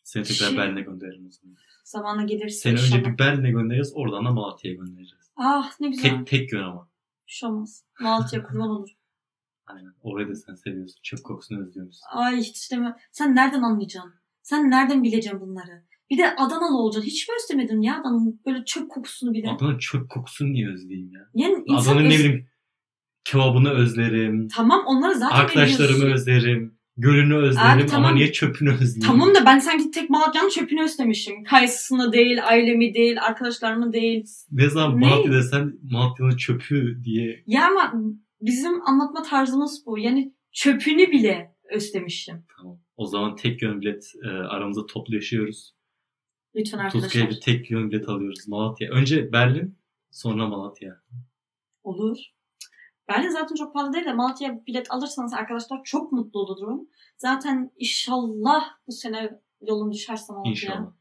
Seni 0.03 0.23
tekrar 0.23 0.47
Şey- 0.47 0.57
Berlin'e 0.57 0.81
gönderelim 0.81 1.27
o 1.27 1.31
zaman. 1.31 1.55
Zamanla 1.83 2.23
gelirse 2.23 2.59
Seni 2.59 2.97
önce 2.97 3.05
bir 3.11 3.17
Berlin'e 3.19 3.51
göndereceğiz. 3.51 3.91
Oradan 3.95 4.25
da 4.25 4.31
Malatya'ya 4.31 4.77
göndereceğiz. 4.77 5.31
Ah 5.35 5.71
ne 5.79 5.87
güzel. 5.89 6.09
Tek, 6.17 6.27
tek 6.27 6.53
yön 6.53 6.63
ama. 6.63 6.88
Bir 7.29 7.33
şey. 7.33 7.49
Malatya 7.99 8.43
kurban 8.47 8.69
olur. 8.69 8.89
Aynen. 9.67 9.93
Orayı 10.01 10.29
da 10.29 10.35
sen 10.35 10.55
seviyorsun. 10.55 10.99
Çöp 11.03 11.23
kokusunu 11.23 11.61
özlüyorsun. 11.67 12.01
Ay 12.11 12.37
hiç 12.37 12.57
istemiyorum. 12.57 12.97
Sen 13.11 13.35
nereden 13.35 13.61
anlayacaksın? 13.61 14.13
Sen 14.41 14.71
nereden 14.71 15.03
bileceksin 15.03 15.41
bunları? 15.41 15.83
Bir 16.09 16.17
de 16.17 16.35
Adanalı 16.35 16.77
olacaksın. 16.77 17.09
Hiç 17.09 17.29
mi 17.29 17.35
özlemedin 17.43 17.81
ya 17.81 17.99
Adana'nın 17.99 18.41
böyle 18.45 18.65
çöp 18.65 18.89
kokusunu 18.91 19.33
bile? 19.33 19.49
Adana'nın 19.49 19.77
çöp 19.77 20.09
kokusunu 20.09 20.53
niye 20.53 20.69
özleyeyim 20.69 21.11
ya? 21.13 21.29
Yani 21.33 21.63
Adana'nın 21.77 22.03
ne 22.03 22.07
öz- 22.07 22.19
bileyim 22.19 22.47
kebabını 23.23 23.69
özlerim. 23.69 24.47
Tamam 24.47 24.83
onları 24.87 25.15
zaten 25.15 25.35
Arkadaşlarımı 25.35 25.95
biliyorsun. 25.99 26.13
özlerim. 26.13 26.78
Gölünü 27.01 27.35
özlerim 27.35 27.67
Abi, 27.67 27.81
ama 27.81 27.85
tamam. 27.85 28.15
niye 28.15 28.31
çöpünü 28.31 28.73
özleyeyim? 28.73 29.01
Tamam 29.07 29.35
da 29.35 29.45
ben 29.45 29.59
sanki 29.59 29.91
tek 29.91 30.09
Malatya'nın 30.09 30.49
çöpünü 30.49 30.83
özlemişim. 30.83 31.43
Kayısısını 31.43 32.13
değil, 32.13 32.47
ailemi 32.47 32.93
değil, 32.93 33.17
arkadaşlarımı 33.21 33.93
değil. 33.93 34.25
Ne 34.51 34.69
zaman? 34.69 34.99
Malatya 34.99 35.31
desen 35.31 35.73
Malatya'nın 35.91 36.37
çöpü 36.37 37.01
diye. 37.03 37.43
Ya 37.47 37.67
ama 37.67 37.93
bizim 38.41 38.87
anlatma 38.87 39.21
tarzımız 39.21 39.83
bu. 39.85 39.99
Yani 39.99 40.33
çöpünü 40.51 41.11
bile 41.11 41.55
özlemişim. 41.75 42.43
Tamam. 42.57 42.79
O 42.97 43.05
zaman 43.05 43.35
tek 43.35 43.61
yön 43.61 43.81
bilet 43.81 44.13
e, 44.23 44.27
aramızda 44.27 44.85
toplu 44.85 45.15
yaşıyoruz. 45.15 45.75
Lütfen 46.55 46.89
Tuzka'ya 46.89 47.25
arkadaşlar. 47.25 47.29
bir 47.29 47.41
tek 47.41 47.71
yön 47.71 47.91
bilet 47.91 48.09
alıyoruz. 48.09 48.47
Malatya. 48.47 48.91
Önce 48.91 49.31
Berlin 49.31 49.77
sonra 50.11 50.47
Malatya. 50.47 51.01
Olur. 51.83 52.17
Berlin 53.09 53.29
zaten 53.29 53.55
çok 53.55 53.73
pahalı 53.73 53.93
değil 53.93 54.05
de 54.05 54.13
Malatya 54.13 54.65
bilet 54.67 54.91
alırsanız 54.91 55.33
arkadaşlar 55.33 55.81
çok 55.83 56.11
mutlu 56.11 56.39
olurum. 56.39 56.89
Zaten 57.17 57.71
inşallah 57.77 58.63
bu 58.87 58.91
sene 58.91 59.39
yolum 59.61 59.91
düşerse 59.91 60.33
Malatya'ya. 60.33 60.51
İnşallah. 60.51 60.91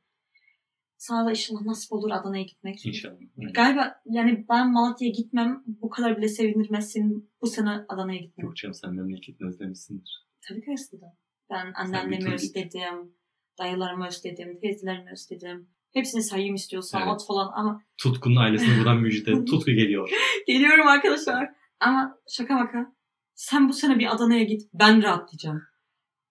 Sana 0.97 1.27
da 1.27 1.31
inşallah 1.31 1.63
nasip 1.63 1.93
olur 1.93 2.11
Adana'ya 2.11 2.43
gitmek. 2.43 2.87
İnşallah. 2.87 3.15
Aynen. 3.39 3.53
Galiba 3.53 4.01
yani 4.07 4.47
ben 4.49 4.73
Malatya'ya 4.73 5.13
gitmem 5.13 5.63
bu 5.67 5.89
kadar 5.91 6.17
bile 6.19 6.29
sevindirmezsin 6.29 7.31
bu 7.43 7.47
sene 7.47 7.85
Adana'ya 7.89 8.19
gitmem. 8.19 8.47
Yok 8.47 8.57
canım 8.57 8.75
sen 8.75 8.95
memleketini 8.95 9.49
özlemişsindir. 9.49 10.27
Tabii 10.49 10.61
ki 10.65 10.71
özledim. 10.73 11.09
Ben 11.51 11.73
anneannemi 11.75 12.35
özledim. 12.35 13.13
Dayılarımı 13.59 14.07
özledim. 14.07 14.59
Teyzelerimi 14.61 15.11
özledim. 15.13 15.69
Hepsini 15.93 16.23
sayayım 16.23 16.55
istiyorsan 16.55 17.03
Evet. 17.03 17.13
at 17.13 17.27
falan 17.27 17.53
ama 17.55 17.83
Tutku'nun 17.97 18.37
ailesine 18.37 18.79
buradan 18.79 18.97
müjde. 19.01 19.33
Tutku 19.45 19.71
geliyor. 19.71 20.11
geliyorum 20.47 20.87
arkadaşlar. 20.87 21.58
Ama 21.81 22.19
şaka 22.29 22.55
maka. 22.55 22.93
Sen 23.35 23.69
bu 23.69 23.73
sene 23.73 23.99
bir 23.99 24.15
Adana'ya 24.15 24.43
git. 24.43 24.69
Ben 24.75 25.03
rahatlayacağım. 25.03 25.63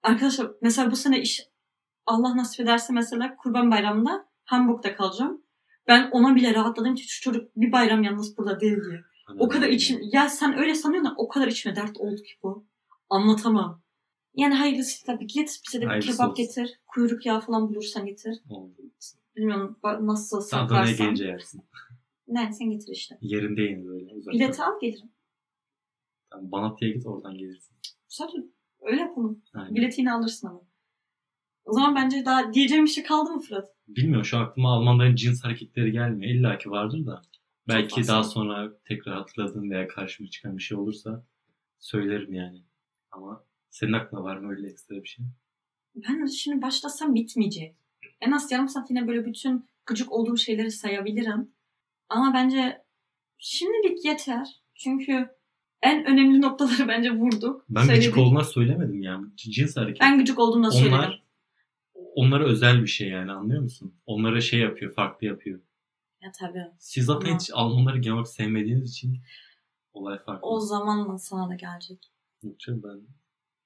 Arkadaşlar 0.04 0.52
mesela 0.62 0.92
bu 0.92 0.96
sene 0.96 1.22
iş 1.22 1.48
Allah 2.06 2.38
nasip 2.38 2.60
ederse 2.60 2.94
mesela 2.94 3.36
Kurban 3.36 3.72
Bayramı'nda 3.72 4.28
Hamburg'da 4.46 4.96
kalacağım. 4.96 5.42
Ben 5.88 6.10
ona 6.12 6.36
bile 6.36 6.54
rahatladım 6.54 6.96
ki 6.96 7.04
şu 7.08 7.22
çocuk 7.22 7.56
bir 7.56 7.72
bayram 7.72 8.04
yalnız 8.04 8.38
burada 8.38 8.60
değil 8.60 8.78
diye. 8.90 9.02
O 9.40 9.50
kadar 9.50 9.70
içim... 9.70 10.00
Ya 10.14 10.30
sen 10.30 10.58
öyle 10.58 10.76
sanıyorsun 10.76 11.14
o 11.18 11.28
kadar 11.28 11.48
içime 11.48 11.76
dert 11.76 11.98
oldu 11.98 12.16
ki 12.16 12.34
bu. 12.44 12.66
Anlatamam. 13.10 13.82
Yani 14.36 14.54
hayırlısı 14.56 15.06
tabii 15.06 15.28
git 15.28 15.62
bize 15.68 15.82
de 15.82 15.90
bir 15.90 16.02
kebap 16.02 16.38
getir. 16.38 16.80
Kuyruk 16.88 17.26
yağı 17.26 17.42
falan 17.42 17.70
bulursan 17.70 18.06
getir. 18.06 18.40
Oldu. 18.50 18.76
Bilmiyorum 19.36 19.78
nasıl 20.02 20.42
Sen 20.42 20.58
Adana'ya 20.58 20.86
saklarsan. 20.86 21.06
gelince 21.06 21.26
yersin. 21.26 21.62
Ne 22.28 22.54
sen 22.54 22.70
getir 22.70 22.92
işte. 22.92 23.18
Yerinde 23.22 23.62
yeni 23.62 23.88
böyle. 23.88 24.14
uzaktan. 24.14 24.34
Bileti 24.34 24.64
al 24.64 24.80
gelirim. 24.82 25.10
Tamam, 26.30 26.50
Malatya'ya 26.50 26.94
git 26.94 27.06
oradan 27.06 27.38
gelirsin. 27.38 27.76
Zaten 28.08 28.52
öyle 28.82 29.02
yapalım. 29.02 29.42
Aynen. 29.54 29.76
Bileti 29.76 30.02
yine 30.02 30.14
alırsın 30.14 30.48
ama. 30.48 30.62
O 31.66 31.74
zaman 31.74 31.96
bence 31.96 32.26
daha 32.26 32.54
diyeceğim 32.54 32.86
bir 32.86 32.90
şey 32.90 33.04
kaldı 33.04 33.32
mı 33.32 33.40
Fırat? 33.40 33.76
Bilmiyorum 33.88 34.26
şu 34.26 34.38
aklıma 34.38 34.74
Almanların 34.74 35.16
cins 35.16 35.44
hareketleri 35.44 35.92
gelmiyor. 35.92 36.34
İlla 36.34 36.58
ki 36.58 36.72
vardır 36.72 37.06
da. 37.06 37.22
Belki 37.68 38.08
daha 38.08 38.24
sonra 38.24 38.78
tekrar 38.86 39.16
hatırladığım 39.16 39.72
veya 39.72 39.88
karşıma 39.88 40.30
çıkan 40.30 40.58
bir 40.58 40.62
şey 40.64 40.78
olursa 40.78 41.26
söylerim 41.80 42.34
yani. 42.34 42.64
Ama 43.12 43.44
senin 43.70 43.94
aklına 43.94 44.24
var 44.24 44.38
mı 44.38 44.52
öyle 44.52 44.70
ekstra 44.70 44.96
bir 44.96 45.08
şey? 45.08 45.26
Ben 45.96 46.26
şimdi 46.26 46.62
başlasam 46.62 47.16
bitmeyecek. 47.16 47.76
En 48.22 48.32
az 48.32 48.52
yarım 48.52 48.68
saat 48.68 48.90
yine 48.90 49.08
böyle 49.08 49.26
bütün 49.26 49.66
gıcık 49.86 50.12
olduğum 50.12 50.38
şeyleri 50.38 50.72
sayabilirim. 50.72 51.52
Ama 52.10 52.34
bence 52.34 52.86
şimdilik 53.38 54.06
yeter. 54.06 54.62
Çünkü 54.76 55.30
en 55.82 56.06
önemli 56.06 56.42
noktaları 56.42 56.88
bence 56.88 57.12
vurduk. 57.12 57.66
Ben 57.70 57.82
Söyledik. 57.82 57.98
gıcık 58.04 58.18
olduğuna 58.18 58.44
söylemedim 58.44 59.02
ya. 59.02 59.22
Cins 59.36 59.78
hareket. 59.78 60.02
Ben 60.02 60.18
gıcık 60.20 60.40
olduğumda 60.40 60.72
söyledim. 60.72 60.94
Onlar 60.94 61.24
onlara 62.16 62.44
özel 62.46 62.82
bir 62.82 62.88
şey 62.88 63.10
yani 63.10 63.32
anlıyor 63.32 63.62
musun? 63.62 63.96
Onlara 64.06 64.42
şey 64.42 64.60
yapıyor, 64.60 64.94
farklı 64.94 65.28
yapıyor. 65.28 65.60
Ya 66.22 66.32
tabii. 66.40 66.66
Siz 66.80 67.06
zaten 67.06 67.30
Ama- 67.30 67.40
hiç 67.40 67.50
Almanları 67.54 67.98
genel 67.98 68.14
olarak 68.14 68.28
sevmediğiniz 68.28 68.92
için 68.92 69.18
olay 69.94 70.20
farklı. 70.20 70.48
O 70.48 70.60
zamanla 70.60 71.18
sana 71.18 71.50
da 71.50 71.56
gelecek. 71.56 72.12
Yok 72.44 72.60
canım 72.60 72.84
ben 72.84 73.02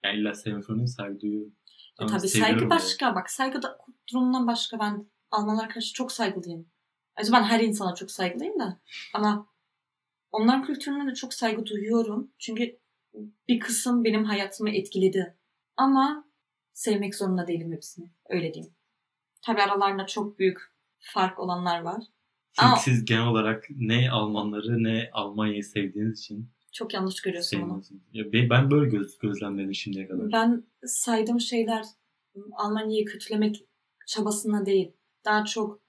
yani 0.09 0.19
illa 0.19 0.33
sevmek 0.33 0.63
zorundayım, 0.65 0.87
saygı 0.87 1.19
duyuyorum. 1.21 1.53
E 2.01 2.05
tabii 2.05 2.27
saygı 2.27 2.69
başka. 2.69 3.15
Bak 3.15 3.29
saygı 3.31 3.61
da 3.61 3.77
durumundan 4.11 4.47
başka. 4.47 4.79
Ben 4.79 5.05
Almanlara 5.31 5.67
karşı 5.67 5.93
çok 5.93 6.11
saygılıyım. 6.11 6.65
Ayrıca 7.15 7.33
ben 7.33 7.43
her 7.43 7.59
insana 7.59 7.95
çok 7.95 8.11
saygılıyım 8.11 8.59
da. 8.59 8.79
Ama 9.13 9.47
onların 10.31 10.63
kültürüne 10.63 11.11
de 11.11 11.15
çok 11.15 11.33
saygı 11.33 11.65
duyuyorum. 11.65 12.31
Çünkü 12.39 12.79
bir 13.47 13.59
kısım 13.59 14.03
benim 14.03 14.23
hayatımı 14.23 14.69
etkiledi. 14.69 15.37
Ama 15.77 16.29
sevmek 16.73 17.15
zorunda 17.15 17.47
değilim 17.47 17.71
hepsini. 17.71 18.11
Öyle 18.29 18.53
diyeyim. 18.53 18.73
Tabii 19.41 19.61
aralarında 19.61 20.05
çok 20.05 20.39
büyük 20.39 20.59
fark 20.99 21.39
olanlar 21.39 21.81
var. 21.81 22.03
Çünkü 22.53 22.67
Ama- 22.67 22.75
siz 22.77 23.05
genel 23.05 23.27
olarak 23.27 23.67
ne 23.69 24.11
Almanları 24.11 24.83
ne 24.83 25.09
Almanya'yı 25.13 25.63
sevdiğiniz 25.63 26.19
için 26.19 26.49
Çok 26.73 26.93
yanlış 26.93 27.21
görüyorsun. 27.21 27.57
Sevmiyorsun. 27.57 28.03
Ya 28.13 28.33
be- 28.33 28.49
ben 28.49 28.71
böyle 28.71 28.89
göz, 28.89 29.17
gözlemledim 29.17 29.73
şimdiye 29.73 30.07
kadar. 30.07 30.31
Ben 30.31 30.63
saydığım 30.85 31.39
şeyler 31.39 31.85
Almanya'yı 32.53 33.05
kötülemek 33.05 33.65
çabasına 34.07 34.65
değil. 34.65 34.91
Daha 35.25 35.45
çok 35.45 35.81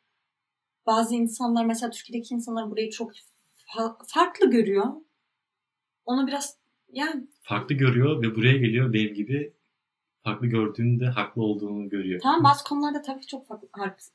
bazı 0.87 1.15
insanlar 1.15 1.65
mesela 1.65 1.91
Türkiye'deki 1.91 2.35
insanlar 2.35 2.71
burayı 2.71 2.91
çok 2.91 3.13
fa- 3.77 3.97
farklı 4.07 4.51
görüyor. 4.51 4.87
Onu 6.05 6.27
biraz 6.27 6.57
yani 6.93 7.27
Farklı 7.43 7.75
görüyor 7.75 8.23
ve 8.23 8.35
buraya 8.35 8.57
geliyor 8.57 8.93
benim 8.93 9.15
gibi 9.15 9.55
farklı 10.25 10.47
gördüğünde 10.47 11.07
haklı 11.07 11.43
olduğunu 11.43 11.89
görüyor. 11.89 12.21
tamam 12.23 12.45
bazı 12.45 12.65
konularda 12.65 13.03
tabii 13.03 13.27
çok 13.27 13.47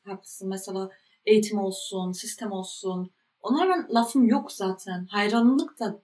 haklısın. 0.06 0.50
Mesela 0.50 0.89
eğitim 1.26 1.60
olsun, 1.60 2.12
sistem 2.12 2.52
olsun. 2.52 3.12
Onlara 3.41 3.70
ben 3.70 3.93
lafım 3.93 4.28
yok 4.28 4.52
zaten. 4.52 5.06
Hayranlık 5.06 5.80
da 5.80 6.02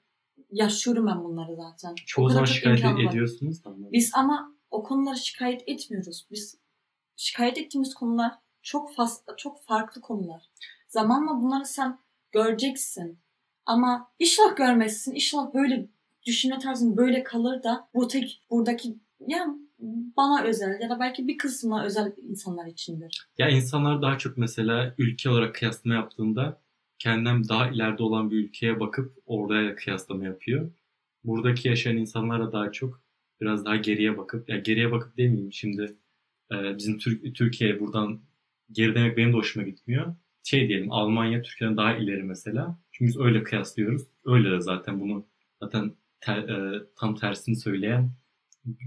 yaşıyorum 0.52 1.08
ben 1.08 1.24
bunları 1.24 1.56
zaten. 1.56 1.96
Çoğu 2.06 2.30
zaman 2.30 2.46
şikayet 2.46 3.10
ediyorsunuz 3.10 3.62
ama 3.66 3.92
Biz 3.92 4.12
ama 4.16 4.56
o 4.72 4.84
konuları 4.84 5.18
şikayet 5.18 5.64
etmiyoruz. 5.68 6.28
Biz 6.32 6.58
şikayet 7.16 7.58
ettiğimiz 7.58 7.94
konular 7.94 8.32
çok 8.62 8.94
fazla, 8.96 9.36
çok 9.38 9.64
farklı 9.64 10.02
konular. 10.02 10.50
Zamanla 10.88 11.42
bunları 11.42 11.66
sen 11.66 12.00
göreceksin. 12.32 13.23
Ama 13.66 14.12
inşallah 14.20 14.56
görmezsin. 14.56 15.16
İnşallah 15.16 15.54
böyle 15.54 15.88
düşünme 16.26 16.60
tarzın 16.60 16.98
böyle 16.98 17.24
kalır 17.24 17.64
da 17.64 17.88
bu 17.94 18.08
tek 18.08 18.42
buradaki 18.50 18.96
ya 19.28 19.48
bana 20.18 20.44
özel 20.44 20.82
ya 20.82 20.90
da 20.90 21.00
belki 21.00 21.28
bir 21.28 21.38
kısmına 21.38 21.84
özel 21.84 22.14
insanlar 22.18 22.66
içindir. 22.66 23.28
Ya 23.38 23.50
insanlar 23.50 24.02
daha 24.02 24.18
çok 24.18 24.38
mesela 24.38 24.96
ülke 24.98 25.30
olarak 25.30 25.56
kıyaslama 25.56 25.96
yaptığında 25.96 26.62
kendinden 27.00 27.50
daha 27.50 27.70
ileride 27.70 28.04
olan 28.04 28.32
bir 28.32 28.38
ülkeye 28.38 28.80
bakıp 28.80 29.18
oraya 29.26 29.76
kıyaslama 29.76 30.26
yapıyor. 30.26 30.72
Buradaki 31.24 31.68
yaşayan 31.68 31.98
insanlara 31.98 32.52
daha 32.52 32.72
çok 32.72 33.02
biraz 33.42 33.66
daha 33.66 33.76
geriye 33.76 34.18
bakıp, 34.18 34.50
ya 34.50 34.58
geriye 34.58 34.92
bakıp 34.92 35.18
demeyeyim 35.18 35.54
şimdi 35.54 35.96
e, 36.52 36.78
bizim 36.78 36.98
Türk, 36.98 37.36
Türkiye 37.36 37.80
buradan 37.80 38.20
geri 38.72 38.96
demek 38.96 39.18
benim 39.18 39.34
de 39.34 39.38
hoşuma 39.38 39.66
gitmiyor. 39.66 40.16
Şey 40.44 40.68
diyelim 40.68 40.92
Almanya 40.92 41.42
Türkiye'den 41.42 41.78
daha 41.78 41.96
ileri 41.96 42.24
mesela. 42.24 42.80
Çünkü 42.94 43.10
biz 43.10 43.20
öyle 43.20 43.44
kıyaslıyoruz. 43.44 44.04
Öyle 44.26 44.52
de 44.52 44.62
zaten 44.62 45.02
bunu 45.02 45.26
zaten 45.60 45.96
ter- 46.22 46.50
e, 46.50 46.84
tam 46.96 47.16
tersini 47.16 47.56
söyleyen 47.56 48.12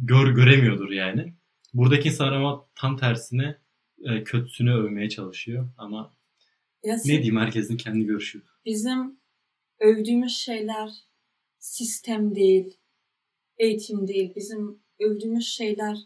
gör 0.02 0.34
göremiyordur 0.34 0.90
yani. 0.90 1.34
Buradaki 1.74 2.08
insanlar 2.08 2.32
ama 2.32 2.66
tam 2.74 2.96
tersine 2.96 3.58
e, 4.04 4.24
kötüsünü 4.24 4.74
övmeye 4.74 5.08
çalışıyor 5.08 5.68
ama 5.78 6.12
Ya 6.82 6.96
ne 6.96 7.02
diyeyim 7.12 7.36
herkesin 7.36 7.76
kendi 7.76 8.04
görüşü. 8.04 8.42
Bizim 8.64 9.20
övdüğümüz 9.80 10.36
şeyler 10.36 10.90
sistem 11.58 12.34
değil, 12.34 12.78
eğitim 13.58 14.08
değil. 14.08 14.32
Bizim 14.36 14.78
övdüğümüz 15.00 15.46
şeyler 15.48 15.98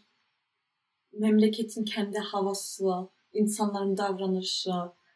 memleketin 1.13 1.85
kendi 1.85 2.17
havası, 2.17 2.83
insanların 3.33 3.97
davranışı. 3.97 4.71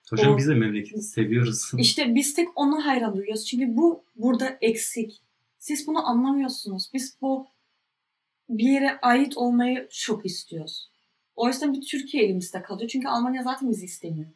Hocam 0.10 0.34
O- 0.34 0.38
biz 0.38 0.48
de 0.48 0.54
memleketi 0.54 1.02
seviyoruz. 1.02 1.72
İşte 1.78 2.16
biz 2.16 2.34
tek 2.34 2.48
ona 2.56 2.86
hayran 2.86 3.16
duyuyoruz. 3.16 3.46
Çünkü 3.46 3.78
bu 3.78 4.04
burada 4.16 4.58
eksik. 4.62 5.22
Siz 5.58 5.88
bunu 5.88 6.08
anlamıyorsunuz. 6.08 6.90
Biz 6.94 7.18
bu 7.22 7.48
bir 8.50 8.70
yere 8.70 9.00
ait 9.02 9.38
olmayı 9.38 9.88
çok 9.92 10.26
istiyoruz. 10.26 10.90
O 11.36 11.48
yüzden 11.48 11.74
bir 11.74 11.82
Türkiye 11.82 12.24
elimizde 12.24 12.62
kalıyor. 12.62 12.90
Çünkü 12.90 13.08
Almanya 13.08 13.44
zaten 13.44 13.70
bizi 13.70 13.86
istemiyor. 13.86 14.30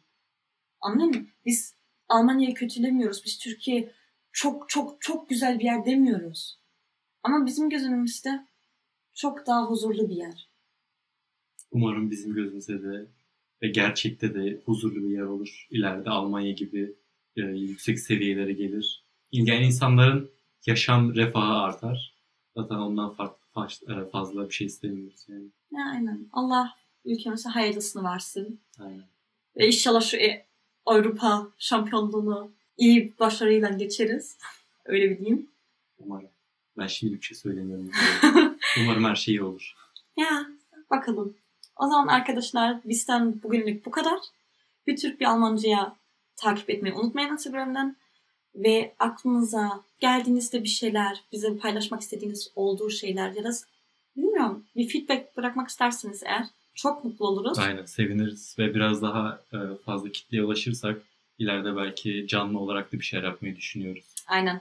Anladın 0.80 1.20
mı? 1.20 1.26
Biz 1.46 1.74
Almanya'yı 2.08 2.54
kötülemiyoruz. 2.54 3.22
Biz 3.24 3.38
Türkiye 3.38 3.92
çok 4.32 4.68
çok 4.68 5.00
çok 5.00 5.28
güzel 5.28 5.58
bir 5.58 5.64
yer 5.64 5.84
demiyoruz. 5.84 6.58
Ama 7.22 7.46
bizim 7.46 7.70
gözümüzde 7.70 8.46
çok 9.14 9.46
daha 9.46 9.70
huzurlu 9.70 10.08
bir 10.08 10.16
yer. 10.16 10.50
Umarım 11.70 12.10
bizim 12.10 12.34
gözümüze 12.34 12.82
de 12.82 13.06
ve 13.62 13.68
gerçekte 13.68 14.34
de 14.34 14.60
huzurlu 14.64 15.02
bir 15.08 15.14
yer 15.14 15.22
olur. 15.22 15.66
İleride 15.70 16.10
Almanya 16.10 16.52
gibi 16.52 16.94
e, 17.36 17.40
yüksek 17.40 18.00
seviyelere 18.00 18.52
gelir. 18.52 19.04
Yani 19.32 19.66
insanların 19.66 20.30
yaşam 20.66 21.14
refahı 21.14 21.54
artar. 21.54 22.14
Zaten 22.56 22.74
ondan 22.74 23.14
farklı 23.14 23.40
e, 23.88 24.10
fazla 24.10 24.48
bir 24.48 24.54
şey 24.54 24.66
istemiyoruz 24.66 25.26
yani. 25.28 25.46
Ya, 25.72 25.90
aynen. 25.92 26.28
Allah 26.32 26.74
ülkemize 27.04 27.48
hayırlısını 27.48 28.04
versin. 28.04 28.60
Aynen. 28.78 29.04
Ve 29.56 29.66
inşallah 29.66 30.00
şu 30.02 30.16
e- 30.16 30.46
Avrupa 30.86 31.48
şampiyonluğunu 31.58 32.52
iyi 32.76 33.14
başarıyla 33.18 33.68
geçeriz. 33.68 34.38
Öyle 34.84 35.10
bileyim. 35.10 35.50
Umarım. 35.98 36.28
Ben 36.78 36.86
şimdi 36.86 37.16
bir 37.16 37.22
şey 37.22 37.36
söylemiyorum. 37.36 37.90
Umarım 38.80 39.04
her 39.04 39.16
şey 39.16 39.34
iyi 39.34 39.42
olur. 39.42 39.74
Ya 40.16 40.46
bakalım. 40.90 41.36
O 41.80 41.88
zaman 41.88 42.06
arkadaşlar 42.06 42.76
bizden 42.84 43.42
bugünlük 43.42 43.86
bu 43.86 43.90
kadar. 43.90 44.18
Bir 44.86 44.96
Türk 44.96 45.20
bir 45.20 45.26
Almanca'ya 45.26 45.96
takip 46.36 46.70
etmeyi 46.70 46.94
unutmayın 46.94 47.32
Instagram'dan. 47.32 47.96
Ve 48.54 48.94
aklınıza 48.98 49.80
geldiğinizde 50.00 50.62
bir 50.62 50.68
şeyler, 50.68 51.20
bize 51.32 51.56
paylaşmak 51.56 52.00
istediğiniz 52.00 52.52
olduğu 52.56 52.90
şeyler 52.90 53.30
ya 53.30 53.44
da 53.44 53.50
bilmiyorum 54.16 54.64
bir 54.76 54.88
feedback 54.88 55.36
bırakmak 55.36 55.68
isterseniz 55.68 56.22
eğer 56.22 56.46
çok 56.74 57.04
mutlu 57.04 57.26
oluruz. 57.26 57.58
Aynen 57.58 57.84
seviniriz 57.84 58.56
ve 58.58 58.74
biraz 58.74 59.02
daha 59.02 59.42
e, 59.52 59.58
fazla 59.84 60.12
kitleye 60.12 60.44
ulaşırsak 60.44 61.02
ileride 61.38 61.76
belki 61.76 62.26
canlı 62.28 62.58
olarak 62.58 62.92
da 62.92 62.98
bir 62.98 63.04
şeyler 63.04 63.24
yapmayı 63.24 63.56
düşünüyoruz. 63.56 64.04
Aynen. 64.26 64.60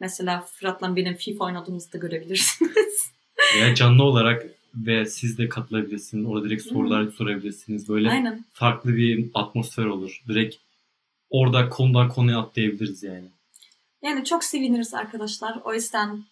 Mesela 0.00 0.40
Fırat'la 0.40 0.96
benim 0.96 1.14
FIFA 1.14 1.44
oynadığımızı 1.44 1.92
da 1.92 1.98
görebilirsiniz. 1.98 3.12
Veya 3.56 3.74
canlı 3.74 4.02
olarak 4.04 4.46
ve 4.76 5.06
siz 5.06 5.38
de 5.38 5.48
katılabilirsiniz. 5.48 6.26
Orada 6.26 6.44
direkt 6.44 6.62
sorular 6.62 7.10
sorabilirsiniz. 7.10 7.88
Böyle 7.88 8.10
Aynen. 8.10 8.44
farklı 8.52 8.96
bir 8.96 9.30
atmosfer 9.34 9.84
olur. 9.84 10.22
Direkt 10.28 10.56
orada 11.30 11.68
konudan 11.68 12.08
konuya 12.08 12.38
atlayabiliriz 12.38 13.02
yani. 13.02 13.28
Yani 14.02 14.24
çok 14.24 14.44
seviniriz 14.44 14.94
arkadaşlar. 14.94 15.60
O 15.64 15.74
yüzden 15.74 16.24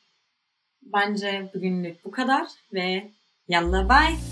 bence 0.82 1.50
bugünlük 1.54 2.04
bu 2.04 2.10
kadar 2.10 2.46
ve 2.72 3.10
yallah 3.48 3.88
bye. 3.88 4.31